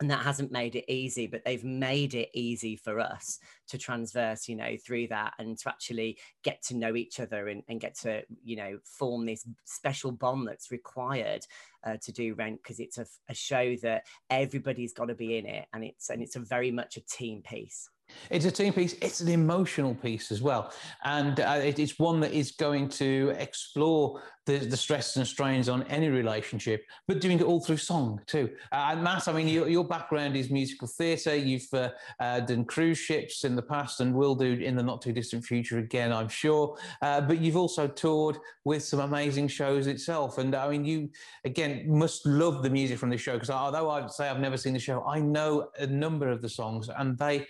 [0.00, 3.38] and that hasn't made it easy but they've made it easy for us
[3.68, 7.62] to transverse you know through that and to actually get to know each other and,
[7.68, 11.44] and get to you know form this special bond that's required
[11.84, 15.46] uh, to do rent because it's a, a show that everybody's got to be in
[15.46, 17.88] it and it's and it's a very much a team piece
[18.30, 18.94] it's a team piece.
[19.02, 20.72] It's an emotional piece as well,
[21.04, 25.68] and uh, it, it's one that is going to explore the, the stresses and strains
[25.68, 28.50] on any relationship, but doing it all through song too.
[28.72, 31.36] Uh, and Matt, I mean, your, your background is musical theatre.
[31.36, 35.02] You've uh, uh, done cruise ships in the past and will do in the not
[35.02, 36.76] too distant future again, I'm sure.
[37.02, 40.38] Uh, but you've also toured with some amazing shows itself.
[40.38, 41.10] And I mean, you
[41.44, 44.72] again must love the music from the show because although I'd say I've never seen
[44.72, 47.46] the show, I know a number of the songs, and they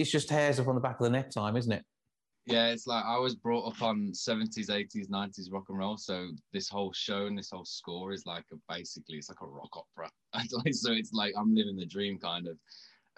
[0.00, 1.84] it's just hairs up on the back of the neck time, isn't it?
[2.46, 5.96] Yeah, it's like I was brought up on 70s, 80s, 90s rock and roll.
[5.96, 9.46] So this whole show and this whole score is like a, basically it's like a
[9.46, 10.10] rock opera.
[10.48, 12.58] so it's like I'm living the dream kind of.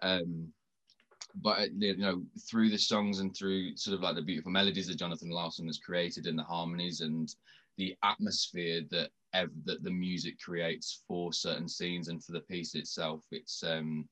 [0.02, 0.52] Um,
[1.42, 4.86] but uh, you know, through the songs and through sort of like the beautiful melodies
[4.86, 7.34] that Jonathan Larson has created and the harmonies and
[7.78, 12.74] the atmosphere that ev- that the music creates for certain scenes and for the piece
[12.74, 14.08] itself, it's um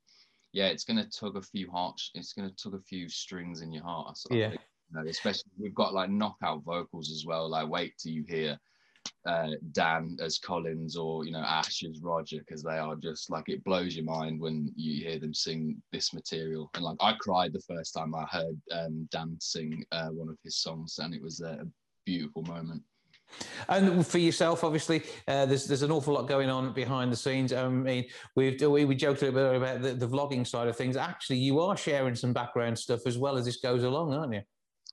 [0.54, 2.10] yeah, it's gonna tug a few hearts.
[2.14, 4.16] It's gonna tug a few strings in your heart.
[4.30, 4.50] yeah.
[4.50, 4.60] Think
[4.94, 7.48] know, especially we've got like knockout vocals as well.
[7.48, 8.58] Like wait till you hear
[9.26, 13.48] uh, Dan as Collins or you know Ash as Roger because they are just like
[13.48, 16.70] it blows your mind when you hear them sing this material.
[16.74, 20.38] And like I cried the first time I heard um, Dan sing uh, one of
[20.44, 21.66] his songs, and it was a
[22.06, 22.82] beautiful moment.
[23.68, 27.52] And for yourself, obviously, uh, there's there's an awful lot going on behind the scenes.
[27.52, 28.04] I mean,
[28.36, 30.96] we've we, we joked a little bit about the, the vlogging side of things.
[30.96, 34.42] Actually, you are sharing some background stuff as well as this goes along, aren't you?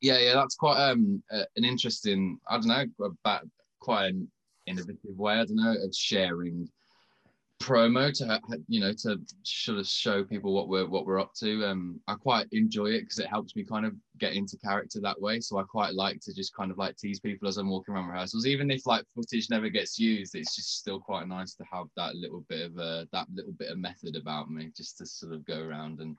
[0.02, 2.40] yeah, yeah, that's quite um an interesting.
[2.50, 2.86] I don't know
[3.24, 3.48] about
[3.80, 4.30] quite an
[4.66, 5.36] innovative way.
[5.36, 6.68] I don't know of sharing
[7.62, 11.66] promo to you know to sort of show people what we're what we're up to.
[11.66, 15.20] Um, I quite enjoy it because it helps me kind of get into character that
[15.22, 15.40] way.
[15.40, 18.08] So I quite like to just kind of like tease people as I'm walking around
[18.08, 20.36] rehearsals, even if like footage never gets used.
[20.36, 23.72] It's just still quite nice to have that little bit of uh, that little bit
[23.72, 26.18] of method about me, just to sort of go around and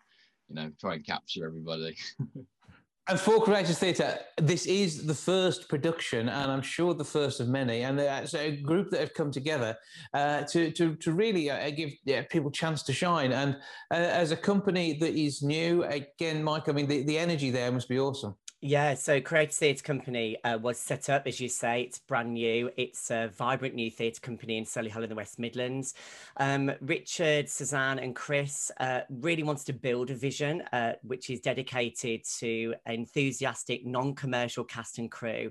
[0.49, 1.97] you know try and capture everybody.
[3.09, 7.49] And for Creators Theatre, this is the first production, and I'm sure the first of
[7.49, 7.83] many.
[7.83, 9.77] And it's a group that have come together
[10.15, 13.33] uh, to, to, to really uh, give yeah, people chance to shine.
[13.33, 13.57] And
[13.91, 17.73] uh, as a company that is new, again, Mike, I mean, the, the energy there
[17.73, 18.37] must be awesome.
[18.65, 22.71] Yeah, so Creators Theatre Company uh, was set up, as you say, it's brand new.
[22.77, 25.95] It's a vibrant new theatre company in Solihull in the West Midlands.
[26.37, 31.41] Um, Richard, Suzanne, and Chris uh, really wants to build a vision uh, which is
[31.41, 35.51] dedicated to enthusiastic, non commercial cast and crew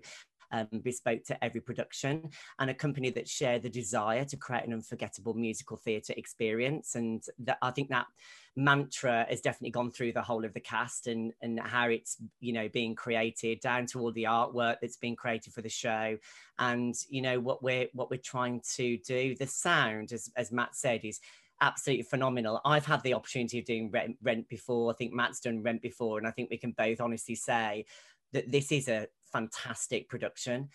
[0.51, 2.29] um, bespoke to every production,
[2.59, 6.95] and a company that share the desire to create an unforgettable musical theatre experience.
[6.95, 8.07] And that I think that
[8.55, 12.51] mantra has definitely gone through the whole of the cast and and how it's you
[12.51, 16.17] know being created down to all the artwork that's been created for the show
[16.59, 20.75] and you know what we're what we're trying to do the sound as, as matt
[20.75, 21.21] said is
[21.61, 22.59] absolutely phenomenal.
[22.65, 24.91] I've had the opportunity of doing rent, rent, before.
[24.91, 27.85] I think Matt's done rent before, and I think we can both honestly say
[28.33, 30.69] that this is a fantastic production.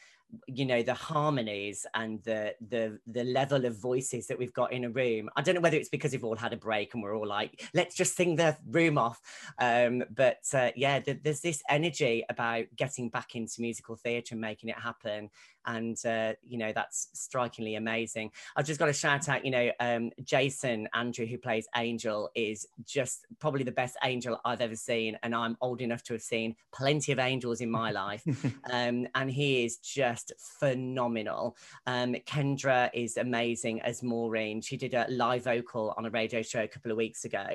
[0.48, 4.82] You know the harmonies and the the the level of voices that we've got in
[4.82, 7.16] a room i don't know whether it's because we've all had a break and we're
[7.16, 9.20] all like let's just sing the room off.
[9.60, 14.40] Um, but uh, yeah th- there's this energy about getting back into musical theatre and
[14.40, 15.30] making it happen
[15.66, 18.30] and uh, you know that's strikingly amazing.
[18.56, 22.66] I've just got to shout out, you know, um, Jason Andrew, who plays Angel, is
[22.84, 26.54] just probably the best angel I've ever seen, and I'm old enough to have seen
[26.72, 28.22] plenty of angels in my life,
[28.72, 31.56] um, and he is just phenomenal.
[31.86, 34.60] Um, Kendra is amazing as Maureen.
[34.60, 37.46] She did a live vocal on a radio show a couple of weeks ago,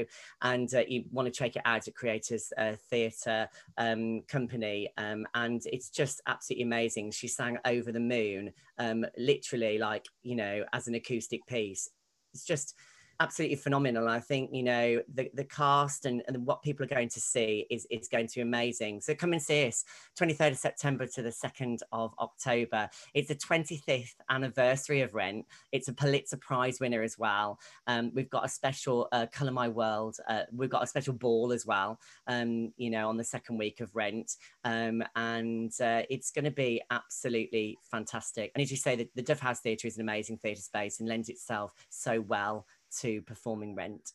[0.41, 3.47] and uh, you want to check it out at Creators uh, Theatre
[3.77, 7.11] um, Company, um, and it's just absolutely amazing.
[7.11, 11.89] She sang over the moon, um, literally like, you know, as an acoustic piece.
[12.33, 12.75] It's just
[13.21, 14.07] absolutely phenomenal.
[14.07, 17.67] I think, you know, the, the cast and, and what people are going to see
[17.69, 18.99] is, is going to be amazing.
[18.99, 19.85] So come and see us
[20.19, 22.89] 23rd of September to the 2nd of October.
[23.13, 25.45] It's the 25th anniversary of Rent.
[25.71, 27.59] It's a Pulitzer Prize winner as well.
[27.85, 30.17] Um, we've got a special uh, Colour My World.
[30.27, 33.81] Uh, we've got a special ball as well, um, you know, on the second week
[33.81, 34.35] of Rent.
[34.63, 38.51] Um, and uh, it's going to be absolutely fantastic.
[38.55, 41.07] And as you say, the, the Dove House Theatre is an amazing theatre space and
[41.07, 42.65] lends itself so well
[42.99, 44.11] to performing rent.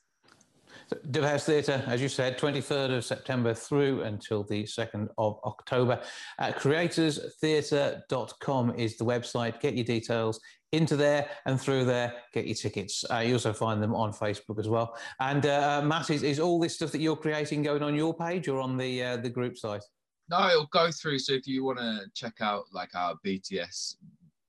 [1.14, 6.00] House Theatre, as you said, 23rd of September through until the 2nd of October.
[6.38, 9.60] Uh, creatorstheatre.com is the website.
[9.60, 10.40] Get your details
[10.72, 13.04] into there and through there, get your tickets.
[13.10, 14.96] Uh, you also find them on Facebook as well.
[15.20, 18.48] And uh, Matt, is, is all this stuff that you're creating going on your page
[18.48, 19.82] or on the uh, the group site?
[20.28, 21.20] No, it'll go through.
[21.20, 23.94] So if you want to check out like our BTS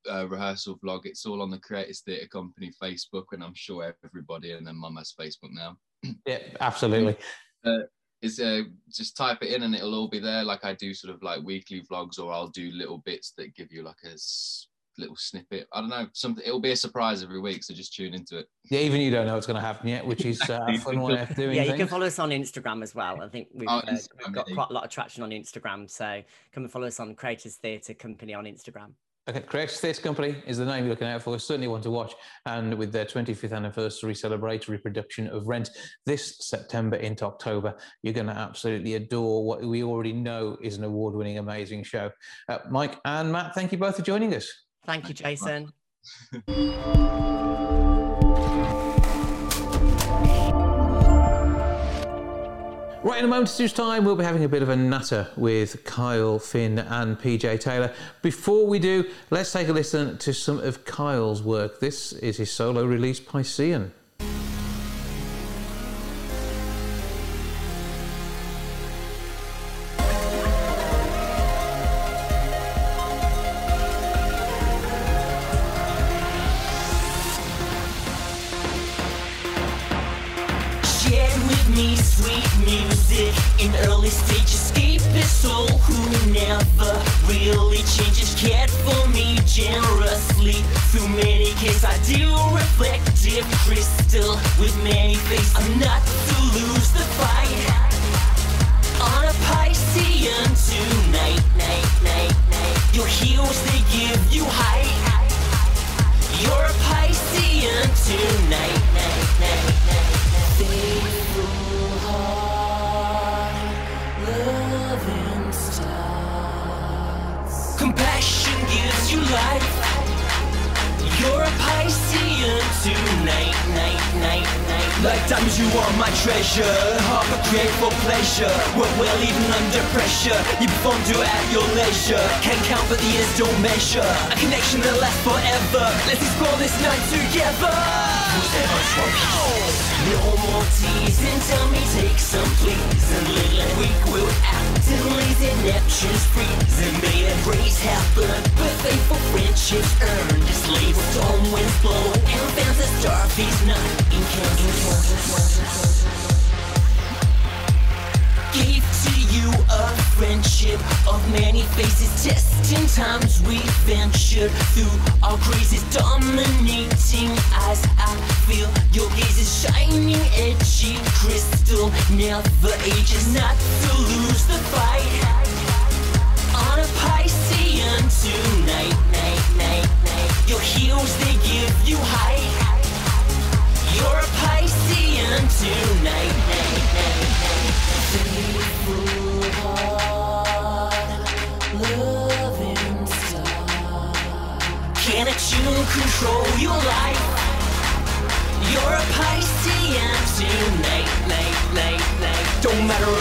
[0.09, 4.53] uh, rehearsal vlog, it's all on the Creators Theatre Company Facebook, and I'm sure everybody
[4.53, 5.77] and then Mum has Facebook now.
[6.25, 7.17] yeah, absolutely.
[7.65, 7.79] Uh,
[8.21, 10.43] is uh, just type it in and it'll all be there.
[10.43, 13.71] Like I do, sort of like weekly vlogs, or I'll do little bits that give
[13.71, 14.17] you like a
[14.97, 15.67] little snippet.
[15.71, 16.07] I don't know.
[16.13, 16.43] Something.
[16.45, 18.47] It'll be a surprise every week, so just tune into it.
[18.69, 21.21] Yeah, even you don't know what's going to happen yet, which is uh, fun way
[21.21, 21.47] of doing.
[21.57, 21.79] Yeah, you things.
[21.79, 23.21] can follow us on Instagram as well.
[23.21, 26.21] I think we've, oh, uh, we've got quite a lot of traction on Instagram, so
[26.51, 28.91] come and follow us on Creators Theatre Company on Instagram.
[29.29, 31.37] Okay, Creators Theatre Company is the name you're looking out for.
[31.37, 32.15] Certainly one to watch.
[32.45, 35.69] And with their 25th anniversary celebratory production of Rent
[36.05, 40.85] this September into October, you're going to absolutely adore what we already know is an
[40.85, 42.09] award winning, amazing show.
[42.47, 44.49] Uh, Mike and Matt, thank you both for joining us.
[44.85, 45.73] Thank you, Jason.
[53.03, 56.39] Right, in a moment's time, we'll be having a bit of a natter with Kyle,
[56.39, 57.93] Finn, and PJ Taylor.
[58.23, 61.79] Before we do, let's take a listen to some of Kyle's work.
[61.79, 63.91] This is his solo release, Piscean.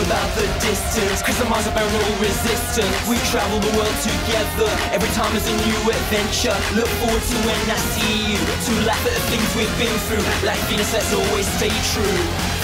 [0.07, 1.20] about the distance.
[1.22, 2.94] Cause the miles about no resistance.
[3.11, 4.70] We travel the world together.
[4.94, 8.38] Every time is a new adventure Look forward to when I see you.
[8.38, 10.24] To laugh at the things we've been through.
[10.46, 12.18] Like Venus, let's always stay true.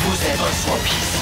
[0.06, 1.21] Vous êtes un soi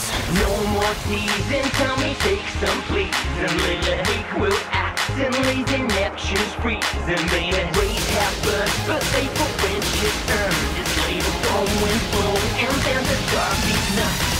[0.39, 1.67] No more teasing,
[1.99, 3.57] me take some pleasing.
[3.67, 7.27] Little Hank will act and lazy Neptune's freezing.
[7.27, 7.51] baby.
[7.51, 10.79] may raise half birds, but they for when shit earned.
[10.79, 14.30] It's later on wind blow, and then the dark beats nuts.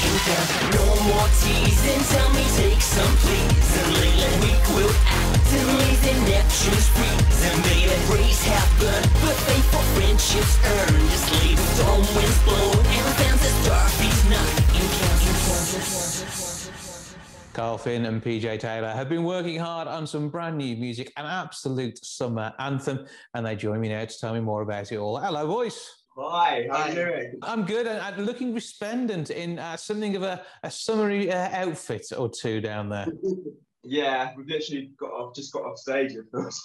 [17.53, 21.25] Kyle Finn and PJ Taylor have been working hard on some brand new music, an
[21.25, 25.17] absolute summer anthem, and they join me now to tell me more about it all.
[25.17, 26.00] Hello, voice.
[26.23, 27.33] Hi, how are you doing?
[27.41, 32.07] I'm good and, and looking resplendent in uh, something of a, a summery uh, outfit
[32.15, 33.07] or two down there.
[33.83, 36.13] Yeah, we've literally got off, just got off stage.
[36.13, 36.63] Of course.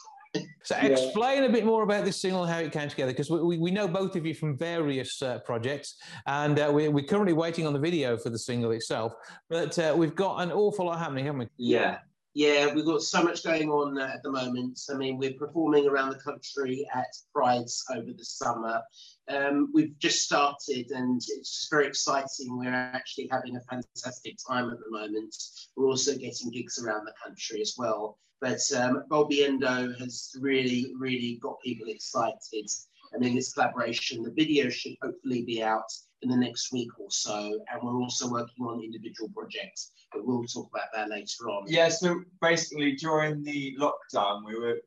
[0.64, 0.88] So Yeah.
[0.88, 3.56] explain a bit more about this single, and how it came together, because we, we,
[3.56, 5.96] we know both of you from various uh, projects,
[6.26, 9.14] and uh, we, we're currently waiting on the video for the single itself.
[9.48, 11.48] But uh, we've got an awful lot happening, haven't we?
[11.56, 12.00] Yeah,
[12.34, 14.78] yeah, we've got so much going on uh, at the moment.
[14.92, 18.82] I mean, we're performing around the country at Prides over the summer.
[19.28, 22.58] Um, we've just started and it's very exciting.
[22.58, 25.34] We're actually having a fantastic time at the moment.
[25.76, 28.18] We're also getting gigs around the country as well.
[28.40, 32.68] But um, Bobby Endo has really, really got people excited.
[33.12, 35.90] And in this collaboration, the video should hopefully be out
[36.22, 37.58] in the next week or so.
[37.72, 41.64] And we're also working on individual projects but we'll talk about that later on.
[41.68, 44.80] Yeah, so basically during the lockdown, we were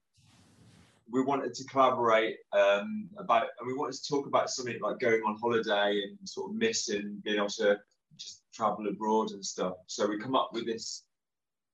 [1.11, 5.21] we wanted to collaborate um, about, and we wanted to talk about something like going
[5.21, 7.77] on holiday and sort of missing being able to
[8.17, 9.73] just travel abroad and stuff.
[9.87, 11.03] So we come up with this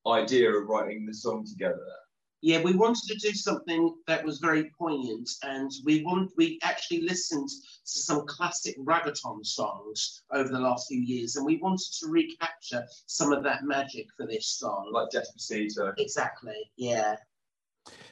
[0.07, 1.86] idea of writing the song together.
[2.41, 7.01] Yeah, we wanted to do something that was very poignant, and we want we actually
[7.01, 12.07] listened to some classic reggaeton songs over the last few years, and we wanted to
[12.07, 14.91] recapture some of that magic for this song.
[14.91, 15.93] Like Despacito.
[15.97, 16.69] Exactly.
[16.75, 17.15] Yeah.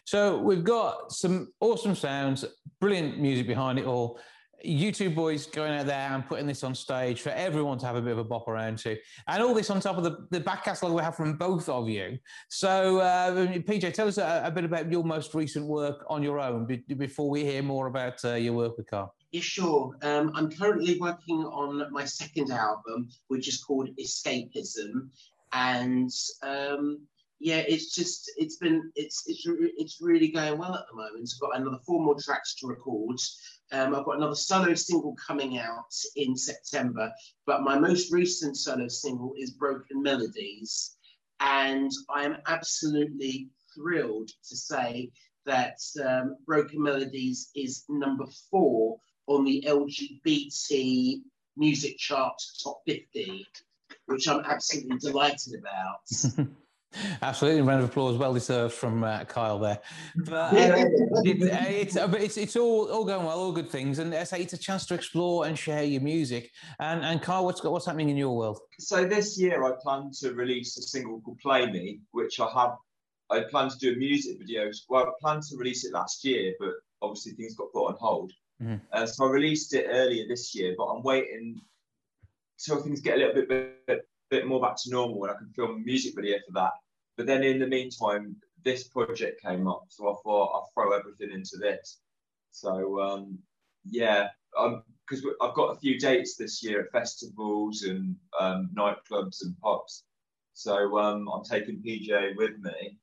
[0.05, 2.45] So we've got some awesome sounds,
[2.80, 4.19] brilliant music behind it all.
[4.65, 7.97] You two boys going out there and putting this on stage for everyone to have
[7.97, 8.97] a bit of a bop around to.
[9.28, 11.89] And all this on top of the, the back catalogue we have from both of
[11.89, 12.17] you.
[12.49, 16.39] So, uh, PJ, tell us a, a bit about your most recent work on your
[16.39, 19.13] own be, before we hear more about uh, your work with Kyle.
[19.34, 19.97] Yeah, sure.
[20.01, 25.09] Um, I'm currently working on my second album, which is called Escapism,
[25.51, 26.11] and
[26.43, 27.01] um,
[27.44, 31.30] yeah, it's just it's been it's it's it's really going well at the moment.
[31.36, 33.18] I've got another four more tracks to record.
[33.74, 37.12] Um, I've got another solo single coming out in September,
[37.46, 40.96] but my most recent solo single is Broken Melodies,
[41.41, 45.12] and I am absolutely thrilled to say
[45.46, 51.20] that um, Broken Melodies is number four on the LGBT
[51.58, 53.46] music chart top 50,
[54.06, 56.48] which I'm absolutely delighted about.
[57.22, 59.80] Absolutely, round of applause, well deserved from uh, Kyle there.
[60.16, 60.76] But uh,
[61.24, 64.41] it, uh, it's, it's it's all all going well, all good things, and I say
[64.41, 66.52] it's a chance to explore and share your music.
[66.80, 68.60] And and Kyle, what's got what's happening in your world?
[68.80, 72.76] So this year I plan to release a single called Play Me, which I have
[73.30, 74.70] I plan to do a music video.
[74.89, 78.32] Well, I planned to release it last year, but obviously things got put on hold.
[78.62, 78.80] Mhm.
[78.91, 81.60] Uh, so I released it earlier this year, but I'm waiting
[82.60, 85.52] till things get a little bit, bit, bit more back to normal and I can
[85.56, 86.72] film a music video for that.
[87.18, 91.32] But then in the meantime, this project came up, so I thought I'll throw everything
[91.32, 91.99] into this.
[92.51, 93.39] So um,
[93.86, 99.57] yeah, because I've got a few dates this year at festivals and um, nightclubs and
[99.61, 100.03] pubs.
[100.53, 102.97] So um, I'm taking PJ with me,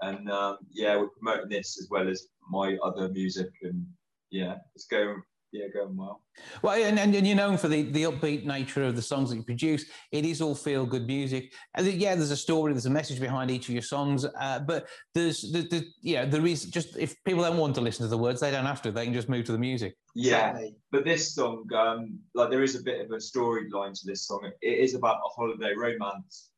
[0.00, 3.86] and um, yeah, we're promoting this as well as my other music, and
[4.30, 5.22] yeah, it's going
[5.56, 6.22] yeah going well.
[6.62, 9.36] Well, and, and, and you're known for the, the upbeat nature of the songs that
[9.36, 9.86] you produce.
[10.12, 11.52] It is all feel good music.
[11.74, 14.26] And yeah, there's a story, there's a message behind each of your songs.
[14.38, 18.04] Uh, but there's the, the yeah, there is just if people don't want to listen
[18.04, 18.92] to the words, they don't have to.
[18.92, 19.96] They can just move to the music.
[20.14, 20.58] Yeah,
[20.90, 24.50] but this song, um, like there is a bit of a storyline to this song.
[24.60, 26.50] It is about a holiday romance,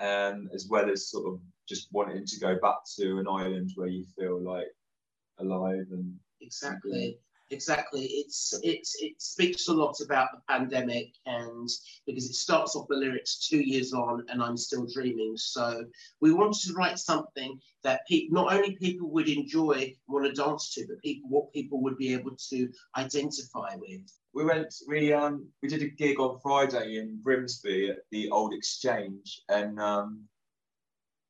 [0.00, 3.88] um, as well as sort of just wanting to go back to an island where
[3.88, 4.68] you feel like
[5.38, 7.18] alive and Exactly.
[7.50, 8.04] Exactly.
[8.06, 11.68] It's it's it speaks a lot about the pandemic and
[12.04, 15.34] because it starts off the lyrics two years on and I'm still dreaming.
[15.36, 15.84] So
[16.20, 20.74] we wanted to write something that people not only people would enjoy, want to dance
[20.74, 24.02] to, but people what people would be able to identify with.
[24.34, 28.54] we went we um we did a gig on Friday in Grimsby at the Old
[28.54, 30.24] Exchange and um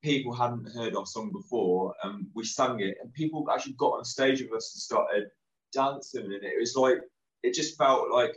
[0.02, 4.04] people hadn't heard our song before and we sang it and people actually got on
[4.04, 5.24] stage with us and started
[5.72, 6.98] dancing and it was like
[7.42, 8.34] it just felt like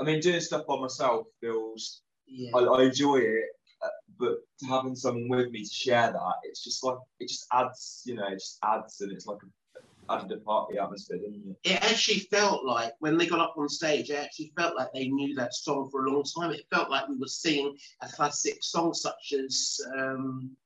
[0.00, 2.50] I mean doing stuff by myself feels Yeah.
[2.54, 3.44] I, I enjoy it
[3.82, 3.88] uh,
[4.18, 4.38] but
[4.68, 8.26] having someone with me to share that it's just like it just adds you know
[8.26, 12.20] it just adds and it's like a, added a party atmosphere doesn't it it actually
[12.20, 15.54] felt like when they got up on stage, it actually felt like they knew that
[15.54, 16.50] song for a long time.
[16.50, 20.56] It felt like we were singing a classic song such as um,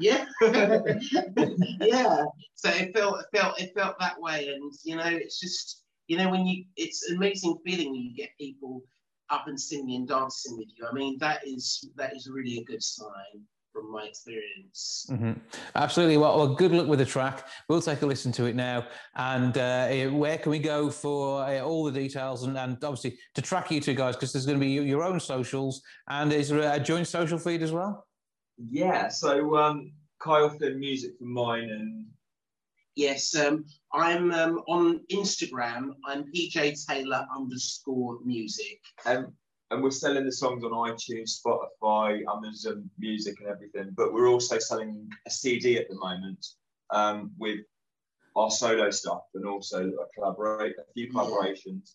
[0.00, 0.26] yeah,
[1.80, 2.24] yeah.
[2.54, 6.16] So it felt it felt it felt that way, and you know, it's just you
[6.16, 8.82] know when you it's an amazing feeling when you get people
[9.30, 10.86] up and singing and dancing with you.
[10.88, 15.06] I mean, that is that is really a good sign from my experience.
[15.10, 15.32] Mm-hmm.
[15.74, 16.16] Absolutely.
[16.16, 17.48] Well, well, good luck with the track.
[17.68, 18.86] We'll take a listen to it now.
[19.16, 23.42] And uh, where can we go for uh, all the details and, and, obviously to
[23.42, 24.14] track you two guys?
[24.14, 27.62] Because there's going to be your own socials and is there a joint social feed
[27.62, 28.03] as well?
[28.58, 29.08] Yeah.
[29.08, 32.06] So um, Kyle Finn Music for mine and.
[32.96, 35.94] Yes, um, I'm um, on Instagram.
[36.06, 38.78] I'm PJ Taylor underscore music.
[39.04, 39.32] Um,
[39.72, 43.92] and we're selling the songs on iTunes, Spotify, Amazon Music, and everything.
[43.96, 46.46] But we're also selling a CD at the moment
[46.90, 47.60] um, with
[48.36, 51.94] our solo stuff and also a collaborate a few collaborations.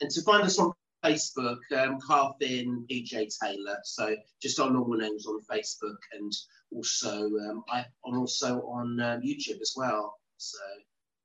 [0.00, 0.72] And to find us on
[1.04, 3.78] Facebook, um, Kyle PJ Taylor.
[3.84, 6.32] So just our normal names on Facebook, and
[6.72, 10.14] also um, I, am also on um, YouTube as well.
[10.38, 10.58] So.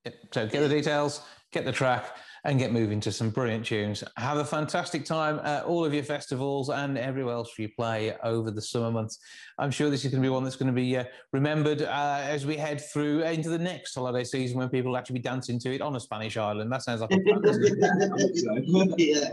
[0.05, 0.15] Yep.
[0.33, 1.21] So get the details,
[1.51, 2.15] get the track
[2.45, 4.03] and get moving to some brilliant tunes.
[4.17, 8.51] Have a fantastic time at all of your festivals and everywhere else you play over
[8.51, 9.19] the summer months.
[9.57, 12.19] I'm sure this is going to be one that's going to be uh, remembered uh,
[12.23, 15.59] as we head through into the next holiday season when people will actually be dancing
[15.59, 16.71] to it on a Spanish island.
[16.71, 18.93] That sounds like a plan.
[18.97, 19.31] yeah.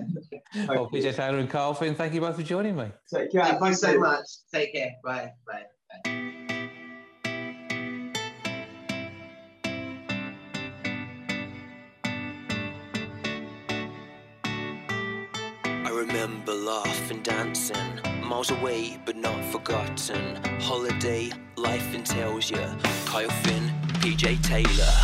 [0.69, 2.91] Well, PJ Taylor and Kyle Finn, thank you both for joining me.
[3.13, 3.45] Take care.
[3.45, 4.27] Thank you so much.
[4.53, 4.93] Take care.
[5.05, 5.33] Bye.
[5.47, 5.63] Bye.
[6.05, 6.26] Bye.
[16.07, 20.37] Remember laughing, dancing, miles away but not forgotten.
[20.61, 22.65] Holiday, life entails you.
[23.07, 24.97] Kyle Finn, PJ Taylor.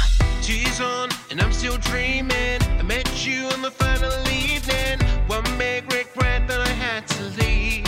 [0.43, 2.61] She's on, and I'm still dreaming.
[2.79, 4.99] I met you on the final evening.
[5.27, 7.85] One big regret that I had to leave.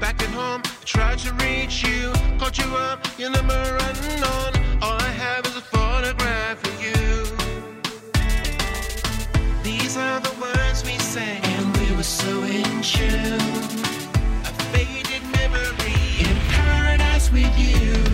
[0.00, 4.52] Back at home, I tried to reach you, called you up, your number unknown.
[4.82, 6.96] All I have is a photograph of you.
[9.62, 10.35] These are the
[11.16, 13.40] sang, and we were so in tune.
[14.50, 18.05] A faded memory in paradise with you.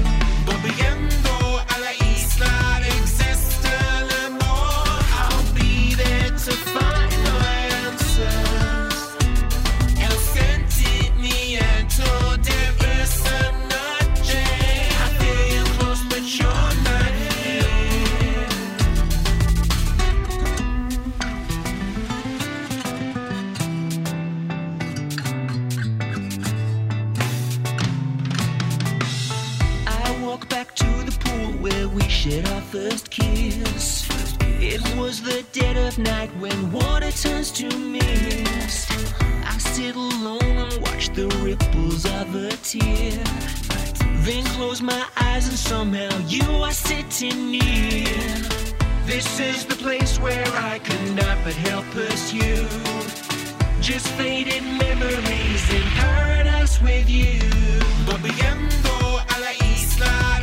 [32.72, 34.08] First kiss.
[34.58, 38.90] It was the dead of night when water turns to mist.
[39.44, 43.22] I sit alone and watch the ripples of a tear.
[44.24, 48.06] Then close my eyes and somehow you are sitting near.
[49.04, 52.66] This is the place where I could not but help pursue.
[53.82, 57.38] Just faded memories in paradise with you.
[58.06, 60.41] Volviendo a la isla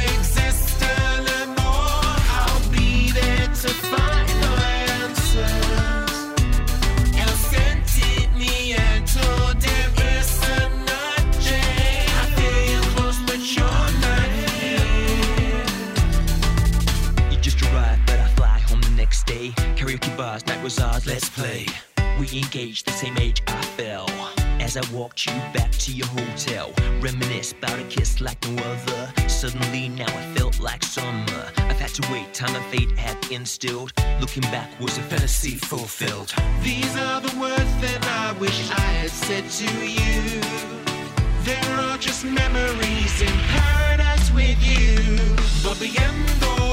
[20.70, 21.66] was ours, let's play.
[22.20, 24.08] We engaged the same age I fell.
[24.60, 29.02] As I walked you back to your hotel, reminisce about a kiss like no other.
[29.28, 31.44] Suddenly now I felt like summer.
[31.58, 33.94] I've had to wait, time and fate had instilled.
[34.22, 36.32] Looking back was a fantasy fulfilled.
[36.62, 40.42] These are the words that I wish I had said to you.
[41.46, 45.00] They're all just memories in paradise with you.
[45.66, 46.69] A la isla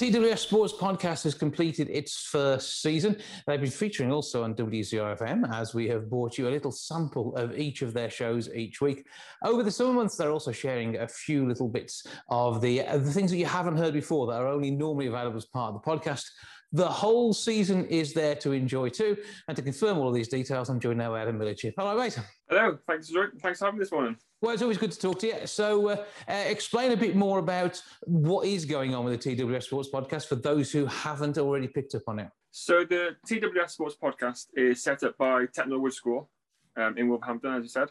[0.00, 3.18] TWS Sports Podcast has completed its first season.
[3.46, 7.58] They've been featuring also on WCRFM as we have brought you a little sample of
[7.58, 9.04] each of their shows each week.
[9.44, 13.12] Over the summer months, they're also sharing a few little bits of the, uh, the
[13.12, 15.86] things that you haven't heard before that are only normally available as part of the
[15.86, 16.24] podcast.
[16.72, 19.16] The whole season is there to enjoy too.
[19.48, 21.74] And to confirm all of these details, I'm joined now by Adam Millichip.
[21.76, 22.18] Hello, mate.
[22.48, 22.78] Hello.
[22.86, 24.16] Thanks for, thanks for having me this morning.
[24.40, 25.46] Well, it's always good to talk to you.
[25.46, 29.64] So, uh, uh, explain a bit more about what is going on with the TWS
[29.64, 32.28] Sports Podcast for those who haven't already picked up on it.
[32.52, 36.30] So, the TWS Sports Podcast is set up by Tettenhall Wood School
[36.76, 37.88] um, in Wolverhampton, as you said.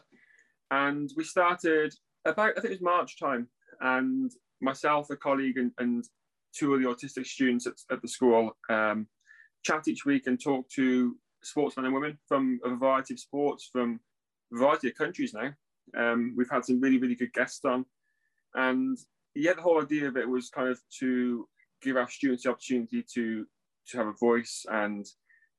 [0.70, 3.46] And we started about, I think it was March time.
[3.80, 6.04] And myself, a colleague, and, and
[6.56, 9.06] two of the autistic students at, at the school um,
[9.64, 14.00] chat each week and talk to sportsmen and women from a variety of sports from
[14.54, 15.50] a variety of countries now.
[15.96, 17.84] Um, we've had some really, really good guests on.
[18.54, 18.98] And
[19.34, 21.48] yeah, the whole idea of it was kind of to
[21.82, 23.46] give our students the opportunity to,
[23.88, 25.06] to have a voice and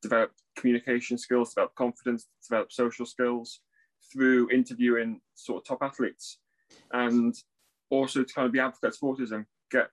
[0.02, 3.62] develop communication skills, develop confidence, develop social skills
[4.12, 6.40] through interviewing sort of top athletes.
[6.92, 7.36] And
[7.90, 9.90] also to kind of be advocates for autism, get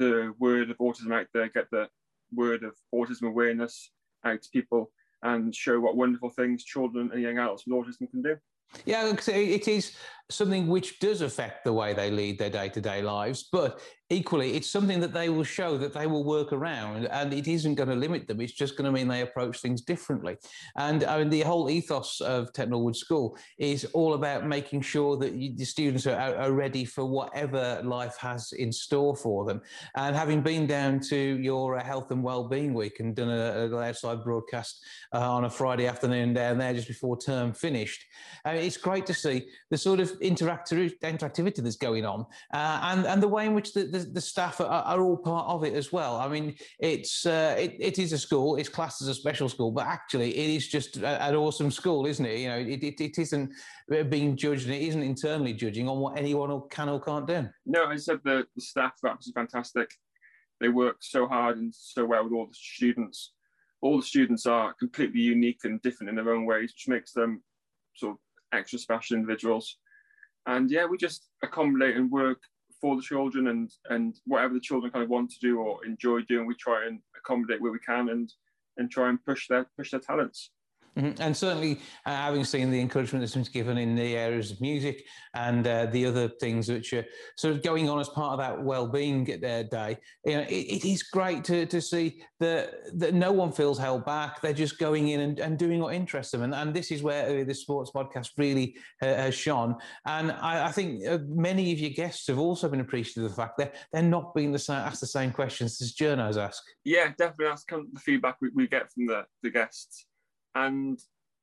[0.00, 1.88] the word of autism out there, get the
[2.34, 3.92] word of autism awareness
[4.24, 4.90] out to people,
[5.22, 8.36] and show what wonderful things children and young adults with autism can do.
[8.86, 9.92] Yeah, it is
[10.30, 14.54] something which does affect the way they lead their day to day lives, but equally,
[14.54, 17.88] it's something that they will show that they will work around and it isn't going
[17.88, 18.40] to limit them.
[18.40, 20.36] It's just going to mean they approach things differently.
[20.76, 25.34] And I mean, the whole ethos of Tettenhall School is all about making sure that
[25.34, 29.62] you, the students are, are, ready for whatever life has in store for them.
[29.94, 33.80] And having been down to your uh, health and well-being week and done a, a
[33.80, 34.82] outside broadcast
[35.14, 38.04] uh, on a Friday afternoon down there just before term finished,
[38.44, 43.06] uh, it's great to see the sort of interactivity, interactivity that's going on uh, and,
[43.06, 45.74] and the way in which the, the the, staff are, are, all part of it
[45.74, 46.16] as well.
[46.16, 48.56] I mean, it's uh, it, it is a school.
[48.56, 52.06] It's classed as a special school, but actually, it is just a, an awesome school,
[52.06, 52.38] isn't it?
[52.38, 53.52] You know, it, it, it isn't
[54.08, 57.48] being judged, and it isn't internally judging on what anyone can or can't do.
[57.66, 59.90] No, I said the, the staff are absolutely fantastic.
[60.60, 63.32] They work so hard and so well with all the students.
[63.80, 67.42] All the students are completely unique and different in their own ways, which makes them
[67.94, 68.18] sort of
[68.52, 69.78] extra special individuals.
[70.46, 72.38] And yeah, we just accommodate and work
[72.80, 76.20] for the children and and whatever the children kind of want to do or enjoy
[76.22, 78.32] doing, we try and accommodate where we can and
[78.76, 80.50] and try and push their push their talents.
[80.98, 81.22] Mm-hmm.
[81.22, 85.04] And certainly, uh, having seen the encouragement that's been given in the areas of music
[85.34, 87.04] and uh, the other things which are
[87.36, 90.84] sort of going on as part of that well-being uh, day, you know, it, it
[90.84, 94.40] is great to, to see that that no one feels held back.
[94.40, 97.44] They're just going in and, and doing what interests them, and, and this is where
[97.44, 99.76] the sports podcast really uh, has shone.
[100.06, 103.36] And I, I think uh, many of your guests have also been appreciative of the
[103.36, 106.62] fact that they're not being the same, asked the same questions as journos ask.
[106.84, 107.46] Yeah, definitely.
[107.46, 110.06] That's kind of the feedback we, we get from the the guests
[110.54, 110.98] and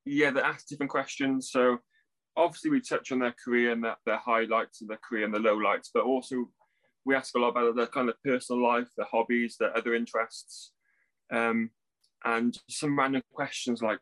[0.05, 1.51] yeah, they ask different questions.
[1.51, 1.79] So
[2.35, 5.39] obviously we touch on their career and their, their highlights of their career and the
[5.39, 6.49] lowlights, but also
[7.05, 10.71] we ask a lot about their kind of personal life, their hobbies, their other interests,
[11.31, 11.69] um,
[12.25, 13.99] and some random questions like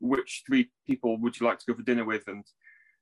[0.00, 2.44] which three people would you like to go for dinner with, and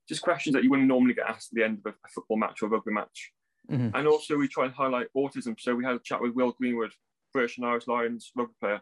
[0.09, 2.63] just questions that you wouldn't normally get asked at the end of a, football match
[2.63, 3.33] or a rugby match.
[3.71, 3.95] Mm-hmm.
[3.95, 5.61] And also we try and highlight autism.
[5.61, 6.93] So we had a chat with Will Greenwood,
[7.33, 8.81] British and Irish Lions rugby player,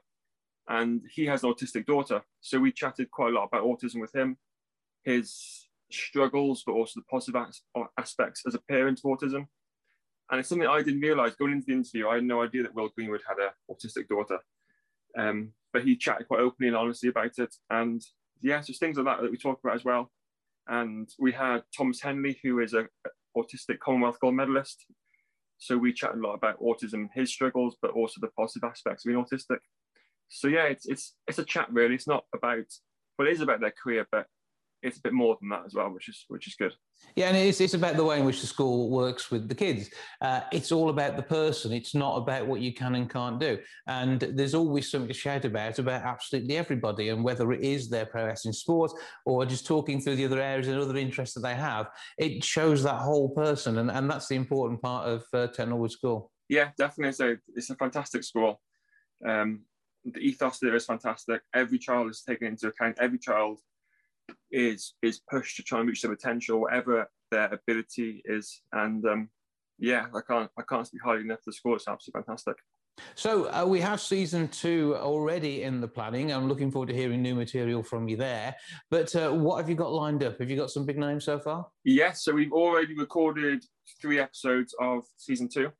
[0.68, 2.22] and he has an autistic daughter.
[2.40, 4.36] So we chatted quite a lot about autism with him,
[5.04, 7.40] his struggles, but also the positive
[7.98, 9.46] aspects as a parent of autism.
[10.30, 12.08] And it's something I didn't realize going into the interview.
[12.08, 14.40] I had no idea that Will Greenwood had an autistic daughter.
[15.16, 17.54] Um, but he chatted quite openly and honestly about it.
[17.70, 18.02] And
[18.40, 20.10] yeah, just things like that that we talk about as well.
[20.66, 22.88] And we had Thomas Henley, who is a
[23.36, 24.86] autistic Commonwealth gold medalist.
[25.58, 29.10] So we chatted a lot about autism, his struggles, but also the positive aspects of
[29.10, 29.58] being autistic
[30.28, 31.94] so yeah, it's it's it's a chat really.
[31.94, 32.66] It's not about
[33.18, 34.26] well, it is about their career, but
[34.82, 36.72] it's a bit more than that as well, which is which is good.
[37.14, 39.90] Yeah, and it's it's about the way in which the school works with the kids.
[40.20, 41.72] Uh, it's all about the person.
[41.72, 43.58] It's not about what you can and can't do.
[43.86, 48.06] And there's always something to shout about about absolutely everybody, and whether it is their
[48.06, 48.92] prowess in sport
[49.24, 52.82] or just talking through the other areas and other interests that they have, it shows
[52.82, 55.46] that whole person, and, and that's the important part of uh,
[55.88, 56.30] School.
[56.48, 57.12] Yeah, definitely.
[57.12, 58.60] So it's a fantastic school.
[59.26, 59.62] Um,
[60.12, 61.42] the ethos there is fantastic.
[61.54, 62.98] Every child is taken into account.
[63.00, 63.58] Every child
[64.50, 68.62] is is pushed to try and reach their potential, whatever their ability is.
[68.72, 69.28] And um,
[69.78, 71.40] yeah, I can't I can't speak highly enough.
[71.44, 72.56] The school It's absolutely fantastic.
[73.14, 76.32] So uh, we have season two already in the planning.
[76.32, 78.54] I'm looking forward to hearing new material from you there.
[78.90, 80.38] But uh, what have you got lined up?
[80.38, 81.66] Have you got some big names so far?
[81.84, 82.24] Yes.
[82.24, 83.64] So we've already recorded
[84.00, 85.70] three episodes of season two.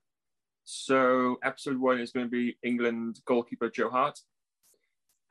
[0.69, 4.19] So episode one is going to be England goalkeeper Joe Hart.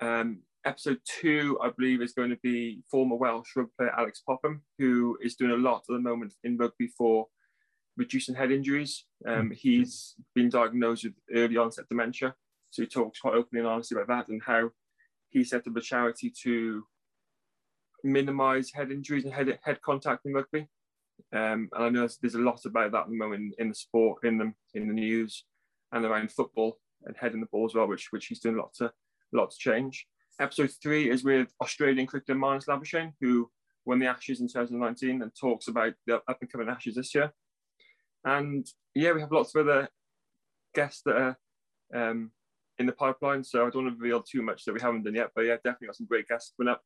[0.02, 4.62] Um, episode two, I believe, is going to be former Welsh rugby player Alex Popham,
[4.80, 7.28] who is doing a lot at the moment in rugby for
[7.98, 9.04] reducing head injuries.
[9.28, 12.34] Um, he's been diagnosed with early onset dementia,
[12.70, 14.70] so he talks quite openly and honestly about that and how
[15.32, 16.86] he set up a charity to
[18.06, 20.70] minimise head injuries and head head contact in rugby.
[21.34, 23.76] Um, and I know there's, a lot about that at the moment in, in the
[23.76, 25.46] sport, in the in the news,
[25.92, 28.74] and around football and heading the ball as well, which which he's doing a lot
[28.76, 28.92] to a
[29.38, 30.08] lot to change.
[30.40, 33.50] Episode three is with Australian cricketer Marnus Labuschagne, who
[33.86, 37.32] won the Ashes in 2019 and talks about the up and coming Ashes this year.
[38.26, 39.88] And yeah, we have lots of other
[40.74, 41.38] guests that are
[41.94, 42.32] um,
[42.80, 43.44] in the pipeline.
[43.44, 45.56] So I don't want to reveal too much that we haven't done yet, but yeah,
[45.56, 46.82] definitely got some great guests coming up.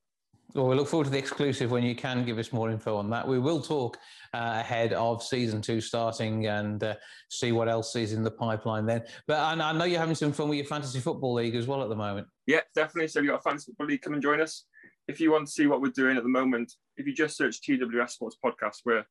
[0.56, 3.10] Well, we look forward to the exclusive when you can give us more info on
[3.12, 3.28] that.
[3.28, 3.98] We will talk
[4.34, 6.96] uh, ahead of season two starting and uh,
[7.30, 9.04] see what else is in the pipeline then.
[9.28, 11.84] But I, I know you're having some fun with your fantasy football league as well
[11.84, 12.28] at the moment.
[12.48, 13.10] Yeah, definitely.
[13.10, 14.66] So if you've got a fantasy football league, come and join us.
[15.08, 17.62] If you want to see what we're doing at the moment, if you just search
[17.62, 19.06] TWS Sports Podcast, where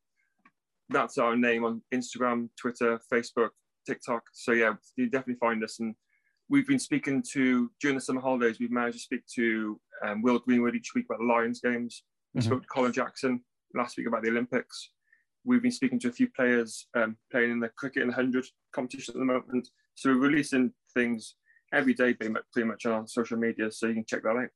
[0.89, 3.49] that's our name on Instagram, Twitter, Facebook,
[3.87, 4.23] TikTok.
[4.33, 5.79] So yeah, you definitely find us.
[5.79, 5.95] And
[6.49, 8.57] we've been speaking to during the summer holidays.
[8.59, 12.03] We've managed to speak to um, Will Greenwood each week about the Lions games.
[12.33, 12.45] We Mhm.
[12.45, 13.43] spoke to Colin Jackson
[13.75, 14.91] last week about the Olympics.
[15.43, 18.45] We've been speaking to a few players um, playing in the cricket in the hundred
[18.73, 19.69] competition at the moment.
[19.95, 21.35] So we're releasing things
[21.73, 23.71] every day, pretty much, pretty much on social media.
[23.71, 24.49] So you can check that out.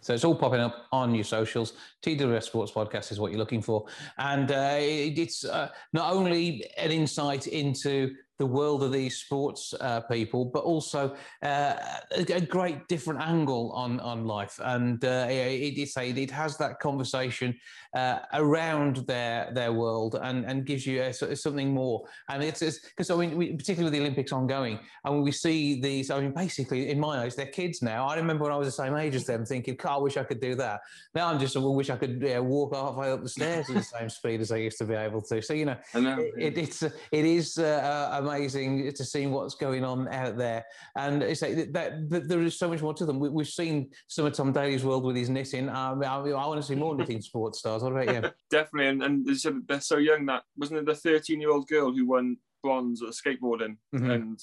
[0.00, 1.74] So it's all popping up on your socials.
[2.02, 3.86] TWS Sports Podcast is what you're looking for.
[4.18, 10.00] And uh, it's uh, not only an insight into the world of these sports uh,
[10.00, 11.74] people, but also uh,
[12.16, 14.60] a, a great different angle on, on life.
[14.62, 17.58] And uh, it, it's a, it has that conversation
[17.94, 22.04] uh, around their their world and, and gives you a, sort something more.
[22.28, 25.80] And it's because, I mean, we, particularly with the Olympics ongoing, and when we see
[25.80, 28.06] these, I mean, basically, in my eyes, they're kids now.
[28.06, 30.24] I remember when I was the same age as them thinking, God, I wish I
[30.24, 30.80] could do that.
[31.14, 33.82] Now I'm just, I wish I could yeah, walk halfway up the stairs at the
[33.82, 35.40] same speed as I used to be able to.
[35.40, 39.84] So, you know, know, it, it's, uh, it is uh, amazing to see what's going
[39.84, 40.64] on out there.
[40.96, 43.18] And it's like that, that, there is so much more to them.
[43.18, 45.68] We, we've seen some of Tom Daley's world with his knitting.
[45.68, 47.82] Um, I, I want to see more knitting sports stars.
[47.82, 48.30] What about you?
[48.50, 51.92] Definitely, and, and said they're so young that wasn't it the 13 year old girl
[51.92, 53.76] who won bronze at skateboarding?
[53.94, 54.10] Mhm.
[54.10, 54.40] And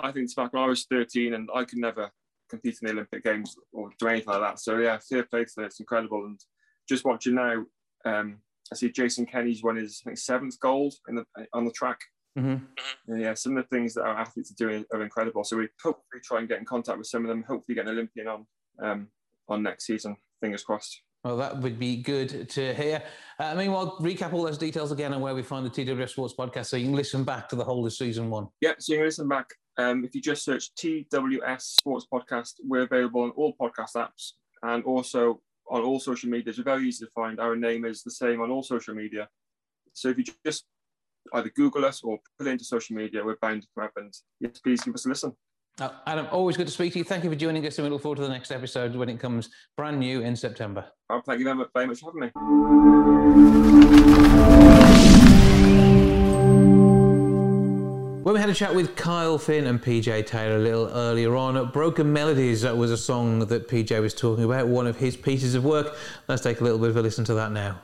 [0.00, 2.10] I think it's back when I was 13 and I could never
[2.48, 4.60] compete in the Olympic Games or do anything like that.
[4.60, 5.64] So yeah, fair play to them.
[5.64, 6.24] It's incredible.
[6.26, 6.40] And
[6.88, 7.64] just watching now,
[8.04, 8.38] um,
[8.70, 12.00] I see Jason Kenny's won his I think, seventh gold in the on the track.
[12.38, 12.66] Mhm.
[13.08, 15.44] Yeah, some of the things that our athletes are doing are incredible.
[15.44, 17.42] So we hopefully try and get in contact with some of them.
[17.42, 18.46] Hopefully get an Olympian on
[18.82, 19.08] um,
[19.48, 20.16] on next season.
[20.40, 21.02] Fingers crossed.
[21.24, 23.02] Well, that would be good to hear.
[23.38, 26.66] Uh, meanwhile, recap all those details again and where we find the TWS Sports podcast
[26.66, 28.48] so you can listen back to the whole of season one.
[28.60, 29.48] Yeah, so you can listen back.
[29.78, 34.32] Um, if you just search TWS Sports Podcast, we're available on all podcast apps
[34.64, 36.58] and also on all social medias.
[36.58, 37.38] We're very easy to find.
[37.38, 39.28] Our name is the same on all social media.
[39.92, 40.64] So if you just
[41.34, 44.12] either Google us or put it into social media, we're bound to come up and
[44.40, 45.32] yes, please give us a listen.
[45.80, 47.04] Uh, Adam, always good to speak to you.
[47.04, 49.18] Thank you for joining us and we look forward to the next episode when it
[49.18, 50.84] comes brand new in September.
[51.08, 52.30] Oh, thank you very much, very much for having me.
[58.22, 61.70] When we had a chat with Kyle Finn and PJ Taylor a little earlier on,
[61.72, 65.54] Broken Melodies that was a song that PJ was talking about, one of his pieces
[65.54, 65.96] of work.
[66.28, 67.80] Let's take a little bit of a listen to that now.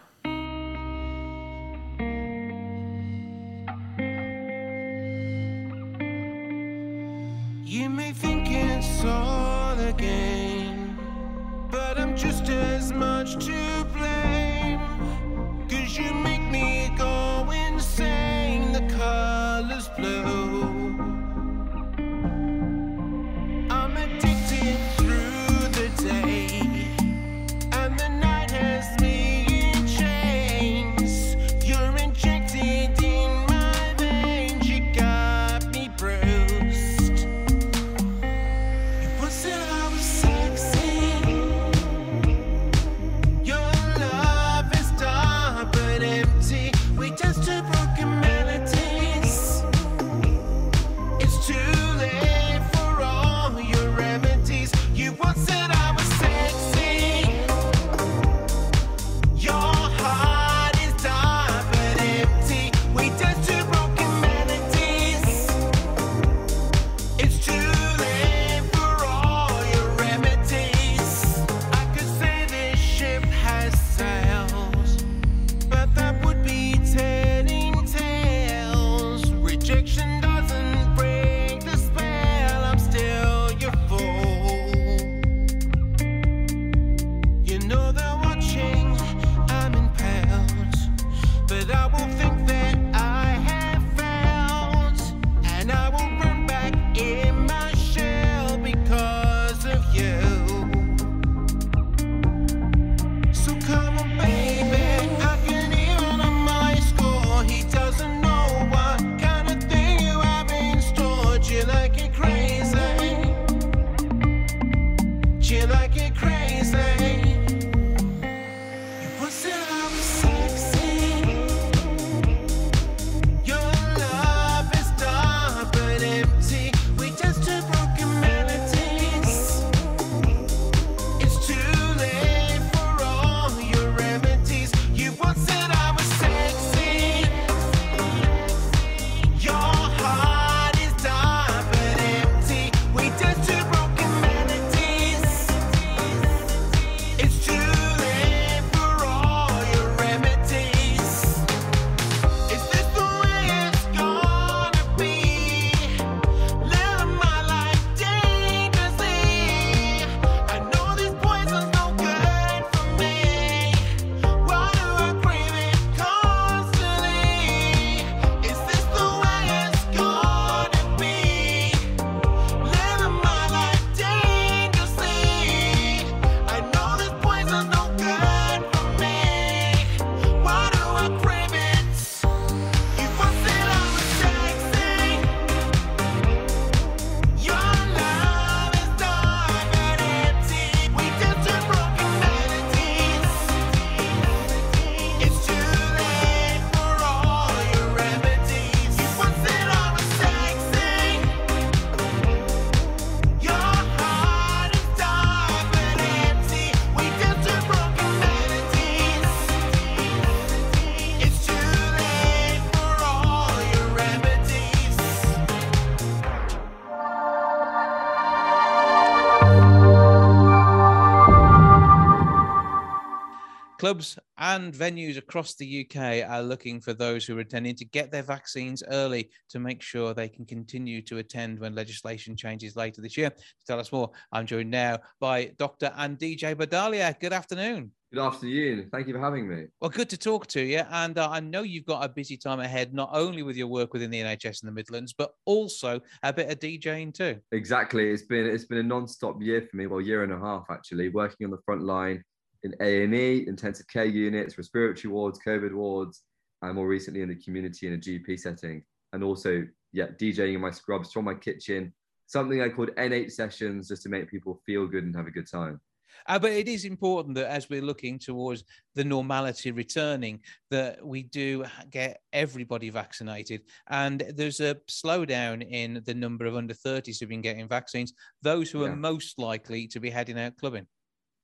[223.78, 228.10] Clubs and venues across the UK are looking for those who are attending to get
[228.10, 233.00] their vaccines early to make sure they can continue to attend when legislation changes later
[233.00, 233.30] this year.
[233.30, 235.92] To tell us more, I'm joined now by Dr.
[235.96, 237.14] and DJ Bodalia.
[237.20, 237.92] Good afternoon.
[238.12, 238.88] Good afternoon.
[238.90, 239.66] Thank you for having me.
[239.80, 240.82] Well, good to talk to you.
[240.90, 243.92] And uh, I know you've got a busy time ahead, not only with your work
[243.92, 247.38] within the NHS in the Midlands, but also a bit of DJing too.
[247.52, 248.10] Exactly.
[248.10, 249.86] It's been it's been a non-stop year for me.
[249.86, 252.24] Well, year and a half actually, working on the front line
[252.62, 256.22] in A and E, intensive care units, respiratory wards, COVID wards,
[256.62, 258.82] and more recently in the community in a GP setting,
[259.12, 261.92] and also yeah, DJing in my scrubs from my kitchen.
[262.26, 265.50] Something I called N8 sessions, just to make people feel good and have a good
[265.50, 265.80] time.
[266.26, 270.40] Uh, but it is important that as we're looking towards the normality returning,
[270.70, 273.62] that we do get everybody vaccinated.
[273.88, 278.70] And there's a slowdown in the number of under 30s who've been getting vaccines, those
[278.70, 278.90] who Yeah.
[278.90, 280.86] are most likely to be heading out clubbing.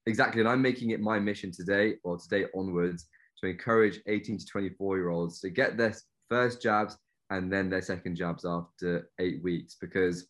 [0.07, 0.41] Exactly.
[0.41, 3.07] And I'm making it my mission today, or today onwards,
[3.41, 5.95] to encourage 18 to 24 year olds to get their
[6.29, 6.97] first jabs
[7.31, 10.29] and then their second jabs after eight weeks, because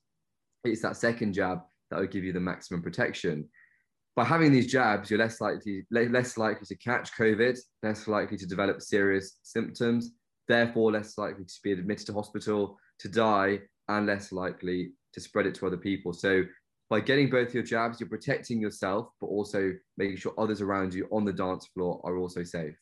[0.64, 1.60] it's that second jab
[1.90, 3.48] that will give you the maximum protection.
[4.16, 8.46] By having these jabs, you're less likely less likely to catch COVID, less likely to
[8.46, 10.12] develop serious symptoms,
[10.46, 15.46] therefore less likely to be admitted to hospital, to die, and less likely to spread
[15.46, 16.12] it to other people.
[16.12, 16.44] So
[16.90, 21.08] by getting both your jabs, you're protecting yourself, but also making sure others around you
[21.10, 22.74] on the dance floor are also safe.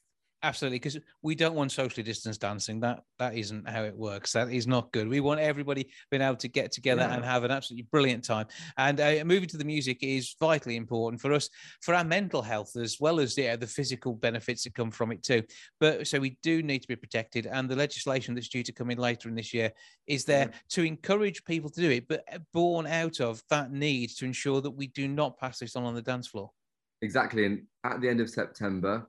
[0.44, 2.80] Absolutely, because we don't want socially distanced dancing.
[2.80, 4.32] That that isn't how it works.
[4.32, 5.06] That is not good.
[5.06, 7.14] We want everybody being able to get together Yeah.
[7.14, 8.46] and have an absolutely brilliant time.
[8.76, 11.48] And uh, moving to the music is vitally important for us,
[11.80, 15.22] for our mental health as well as yeah, the physical benefits that come from it
[15.22, 15.44] too.
[15.78, 18.90] But so we do need to be protected, and the legislation that's due to come
[18.90, 19.70] in later in this year
[20.08, 24.10] is there to encourage people to do it, but uh, born out of that need
[24.16, 26.50] to ensure that we do not pass this on on the dance floor.
[27.02, 27.46] Exactly.
[27.46, 29.08] And at the end of September,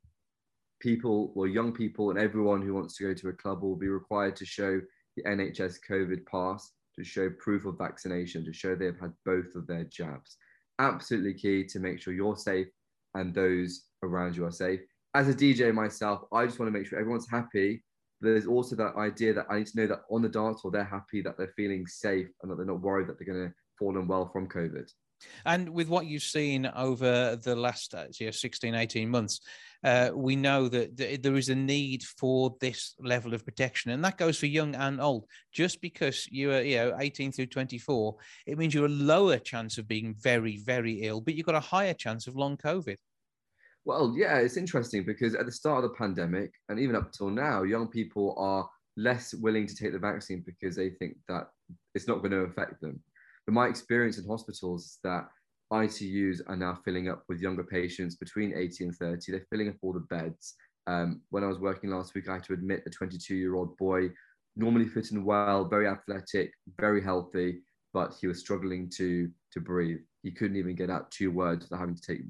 [0.83, 3.87] people, or young people and everyone who wants to go to a club will be
[3.87, 4.81] required to show
[5.15, 9.65] the NHS COVID pass to show proof of vaccination, to show they've had both of
[9.65, 10.37] their jabs.
[10.79, 12.67] Absolutely key to make sure you're safe
[13.15, 14.81] and those around you are safe.
[15.15, 17.83] As a DJ myself, I just want to make sure everyone's happy.
[18.21, 20.83] There's also that idea that I need to know that on the dance floor, they're
[20.83, 23.97] happy, that they're feeling safe, and that they're not worried that they're going to fall
[23.97, 24.89] unwell from COVID.
[25.45, 29.41] And with what you've seen over the last you know, 16, 18 months,
[29.83, 33.91] uh, we know that th- there is a need for this level of protection.
[33.91, 35.25] And that goes for young and old.
[35.51, 38.15] Just because you are you know, 18 through 24,
[38.47, 41.59] it means you're a lower chance of being very, very ill, but you've got a
[41.59, 42.97] higher chance of long COVID.
[43.85, 47.29] Well, yeah, it's interesting because at the start of the pandemic and even up till
[47.29, 51.49] now, young people are less willing to take the vaccine because they think that
[51.93, 53.01] it's not going to affect them.
[53.45, 55.27] But my experience in hospitals is that
[55.71, 59.31] ITUs are now filling up with younger patients between 18 and 30.
[59.31, 60.55] They're filling up all the beds.
[60.85, 63.75] Um, when I was working last week, I had to admit a 22 year old
[63.77, 64.09] boy,
[64.55, 67.61] normally fit and well, very athletic, very healthy,
[67.93, 69.99] but he was struggling to, to breathe.
[70.21, 72.21] he couldn't even get out two words without having to take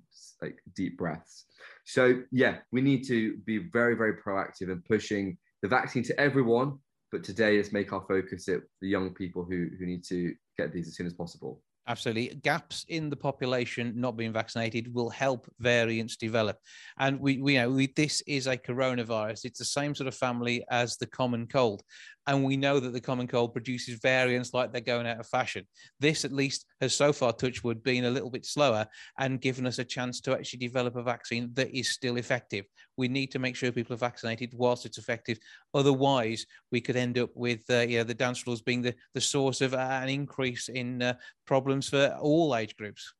[0.41, 1.45] like deep breaths.
[1.85, 6.80] So yeah, we need to be very, very proactive in pushing the vaccine to everyone.
[7.11, 10.74] But today, let's make our focus at the young people who, who need to get
[10.74, 11.62] these as soon as possible.
[11.86, 12.34] Absolutely.
[12.44, 16.58] Gaps in the population not being vaccinated will help variants develop.
[16.98, 19.44] And we, we you know, we, this is a coronavirus.
[19.44, 21.84] It's the same sort of family as the common cold.
[22.28, 25.66] And we know that the common cold produces variants like they're going out of fashion.
[26.00, 28.88] This, at least, has so far, Touchwood, been a little bit slower
[29.20, 32.66] and given us a chance to actually develop a vaccine that is still effective.
[32.98, 35.38] We need to make sure people are vaccinated whilst it's effective.
[35.74, 39.22] Otherwise, we could end up with uh, you know, the dance floors being the, the
[39.22, 41.14] source of uh, an increase in uh,
[41.45, 43.14] problems for all age groups.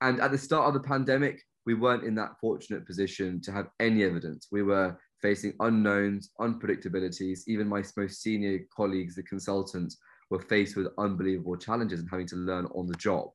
[0.00, 3.68] And at the start of the pandemic, we weren't in that fortunate position to have
[3.80, 4.48] any evidence.
[4.52, 4.96] We were
[5.26, 7.40] facing unknowns, unpredictabilities.
[7.48, 9.96] Even my most senior colleagues, the consultants,
[10.30, 13.30] were faced with unbelievable challenges and having to learn on the job.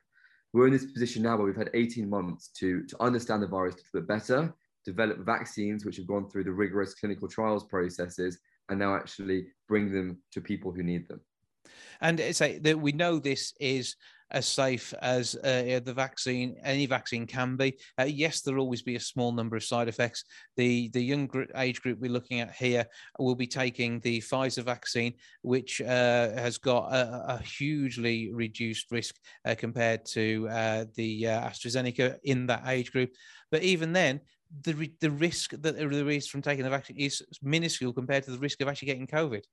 [0.53, 3.73] We're in this position now where we've had 18 months to, to understand the virus
[3.73, 4.53] a little bit better,
[4.85, 8.39] develop vaccines which have gone through the rigorous clinical trials processes,
[8.69, 11.19] and now actually bring them to people who need them.
[11.99, 13.97] And it's a, that we know this is
[14.31, 17.77] as safe as uh, the vaccine, any vaccine can be.
[17.99, 20.23] Uh, yes, there'll always be a small number of side effects.
[20.57, 22.85] The the young age group we're looking at here
[23.19, 29.15] will be taking the Pfizer vaccine, which uh, has got a, a, hugely reduced risk
[29.45, 33.11] uh, compared to uh, the uh, AstraZeneca in that age group.
[33.51, 34.21] But even then,
[34.63, 38.39] the the risk that there is from taking the vaccine is minuscule compared to the
[38.39, 39.43] risk of actually getting COVID.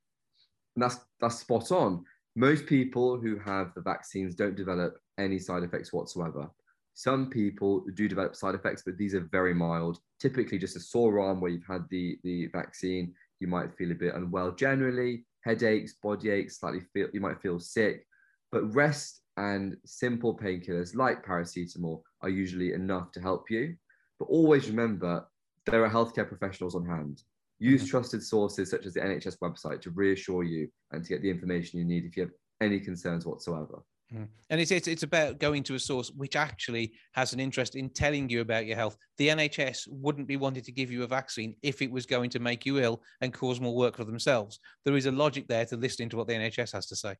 [0.76, 2.04] And that's that's spot on.
[2.38, 6.48] Most people who have the vaccines don't develop any side effects whatsoever.
[6.94, 9.98] Some people do develop side effects, but these are very mild.
[10.20, 13.96] Typically, just a sore arm where you've had the, the vaccine, you might feel a
[13.96, 18.06] bit unwell generally, headaches, body aches, slightly feel you might feel sick.
[18.52, 23.74] But rest and simple painkillers like paracetamol are usually enough to help you.
[24.20, 25.26] But always remember
[25.66, 27.20] there are healthcare professionals on hand.
[27.58, 27.90] Use mm-hmm.
[27.90, 31.78] trusted sources such as the NHS website to reassure you and to get the information
[31.78, 33.82] you need if you have any concerns whatsoever.
[34.14, 34.28] Mm.
[34.48, 37.90] And it's, it's, it's about going to a source which actually has an interest in
[37.90, 38.96] telling you about your health.
[39.18, 42.38] The NHS wouldn't be wanting to give you a vaccine if it was going to
[42.38, 44.58] make you ill and cause more work for themselves.
[44.84, 47.16] There is a logic there to listening to what the NHS has to say.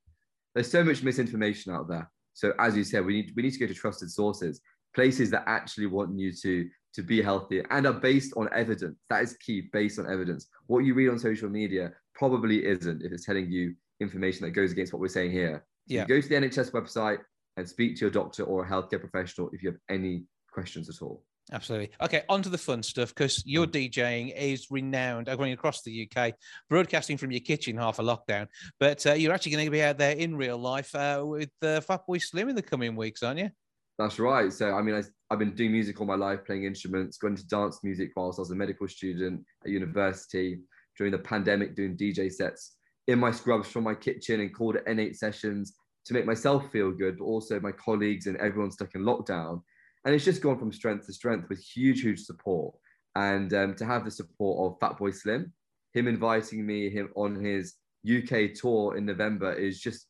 [0.55, 2.11] There's so much misinformation out there.
[2.33, 4.61] So as you said, we need we need to go to trusted sources,
[4.95, 8.99] places that actually want you to to be healthier and are based on evidence.
[9.11, 10.47] That is key, based on evidence.
[10.67, 14.73] What you read on social media probably isn't if it's telling you information that goes
[14.73, 15.65] against what we're saying here.
[15.89, 16.05] So yeah.
[16.07, 17.19] go to the NHS website
[17.57, 21.03] and speak to your doctor or a healthcare professional if you have any questions at
[21.03, 21.25] all.
[21.51, 21.91] Absolutely.
[22.03, 23.91] Okay, on to the fun stuff because your mm.
[23.91, 26.35] DJing is renowned going across the UK,
[26.69, 28.47] broadcasting from your kitchen half a lockdown.
[28.79, 31.81] But uh, you're actually going to be out there in real life uh, with uh,
[31.81, 33.51] Fatboy Slim in the coming weeks, aren't you?
[33.99, 34.53] That's right.
[34.53, 37.47] So, I mean, I, have been doing music all my life, playing instruments, going to
[37.49, 40.61] dance music whilst I was a medical student at university.
[40.97, 42.77] During the pandemic, doing DJ sets
[43.07, 46.91] in my scrubs from my kitchen and called it N8 sessions to make myself feel
[46.91, 49.63] good, but also my colleagues and everyone stuck in lockdown.
[50.05, 52.75] And it's just gone from strength to strength with huge, huge support.
[53.15, 55.53] And um, to have the support of Fatboy Slim,
[55.93, 57.75] him inviting me him on his
[58.09, 60.07] UK tour in November is just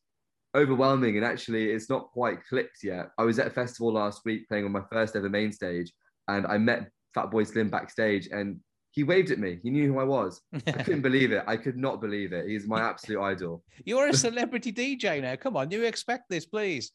[0.55, 3.09] overwhelming and actually it's not quite clicked yet.
[3.17, 5.91] I was at a festival last week playing on my first ever main stage
[6.27, 8.59] and I met Fatboy Slim backstage and
[8.91, 9.59] he waved at me.
[9.61, 10.41] He knew who I was.
[10.53, 11.43] I couldn't believe it.
[11.47, 12.47] I could not believe it.
[12.47, 13.63] He's my absolute idol.
[13.85, 15.35] You're a celebrity DJ now.
[15.35, 16.91] Come on, you expect this, please.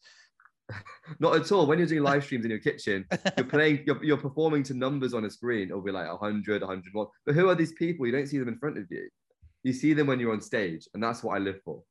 [1.19, 1.67] Not at all.
[1.67, 3.05] When you're doing live streams in your kitchen,
[3.37, 5.69] you're playing, you're, you're performing to numbers on a screen.
[5.69, 7.07] It'll be like 100, 101.
[7.25, 8.05] But who are these people?
[8.05, 9.07] You don't see them in front of you.
[9.63, 11.81] You see them when you're on stage, and that's what I live for.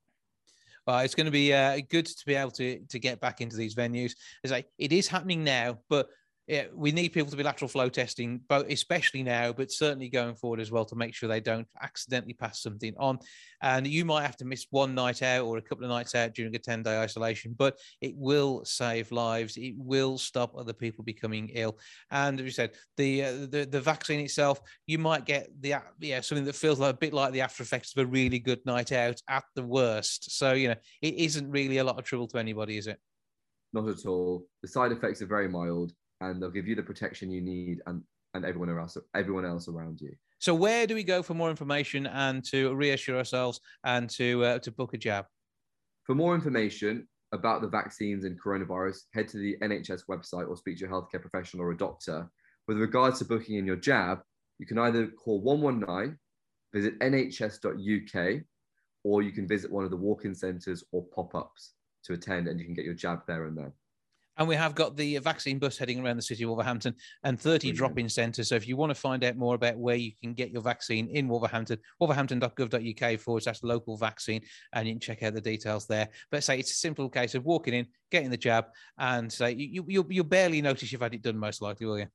[0.86, 3.56] Well, it's going to be uh, good to be able to to get back into
[3.56, 4.12] these venues.
[4.42, 6.08] It's like it is happening now, but
[6.46, 10.34] yeah, we need people to be lateral flow testing, both especially now, but certainly going
[10.34, 13.18] forward as well to make sure they don't accidentally pass something on.
[13.62, 16.34] And you might have to miss one night out or a couple of nights out
[16.34, 19.56] during a 10 day isolation, but it will save lives.
[19.56, 21.78] It will stop other people becoming ill.
[22.10, 26.20] And as you said, the, uh, the, the vaccine itself, you might get the, yeah,
[26.20, 28.92] something that feels like a bit like the after effects of a really good night
[28.92, 30.36] out at the worst.
[30.36, 32.98] So, you know, it isn't really a lot of trouble to anybody, is it?
[33.72, 34.44] Not at all.
[34.60, 35.94] The side effects are very mild
[36.30, 38.02] and they'll give you the protection you need and,
[38.34, 40.14] and everyone else everyone else around you.
[40.38, 44.58] So where do we go for more information and to reassure ourselves and to uh,
[44.60, 45.26] to book a jab?
[46.04, 50.78] For more information about the vaccines and coronavirus, head to the NHS website or speak
[50.78, 52.28] to a healthcare professional or a doctor.
[52.68, 54.20] With regards to booking in your jab,
[54.58, 56.16] you can either call 119,
[56.72, 58.42] visit nhs.uk,
[59.02, 61.74] or you can visit one of the walk-in centres or pop-ups
[62.04, 63.72] to attend and you can get your jab there and then.
[64.36, 67.58] And we have got the vaccine bus heading around the city of Wolverhampton and 30
[67.58, 67.78] Brilliant.
[67.78, 68.48] drop in centres.
[68.48, 71.08] So if you want to find out more about where you can get your vaccine
[71.08, 74.42] in Wolverhampton, wolverhampton.gov.uk forward slash local vaccine,
[74.72, 76.08] and you can check out the details there.
[76.30, 78.66] But say it's a simple case of walking in, getting the jab,
[78.98, 81.98] and say you, you, you'll, you'll barely notice you've had it done, most likely, will
[81.98, 82.06] you?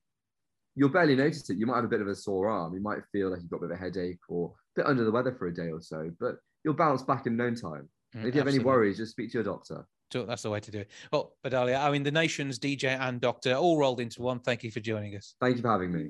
[0.76, 1.58] You'll barely notice it.
[1.58, 2.74] You might have a bit of a sore arm.
[2.74, 5.04] You might feel like you've got a bit of a headache or a bit under
[5.04, 7.90] the weather for a day or so, but you'll bounce back in no time.
[8.16, 9.86] Mm, and if you have any worries, just speak to your doctor.
[10.12, 10.90] So that's the way to do it.
[11.12, 14.40] Well, Bodalia, I mean, the nation's DJ and doctor all rolled into one.
[14.40, 15.36] Thank you for joining us.
[15.40, 16.10] Thank you for having me.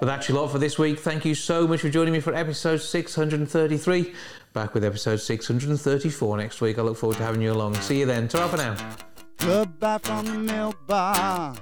[0.00, 0.98] Well, that's your lot for this week.
[0.98, 4.12] Thank you so much for joining me for episode 633.
[4.52, 6.80] Back with episode 634 next week.
[6.80, 7.76] I look forward to having you along.
[7.76, 8.26] See you then.
[8.26, 8.76] Ta for now.
[9.36, 11.54] Goodbye from the milk bar.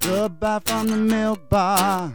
[0.00, 2.14] Goodbye from the milk bar.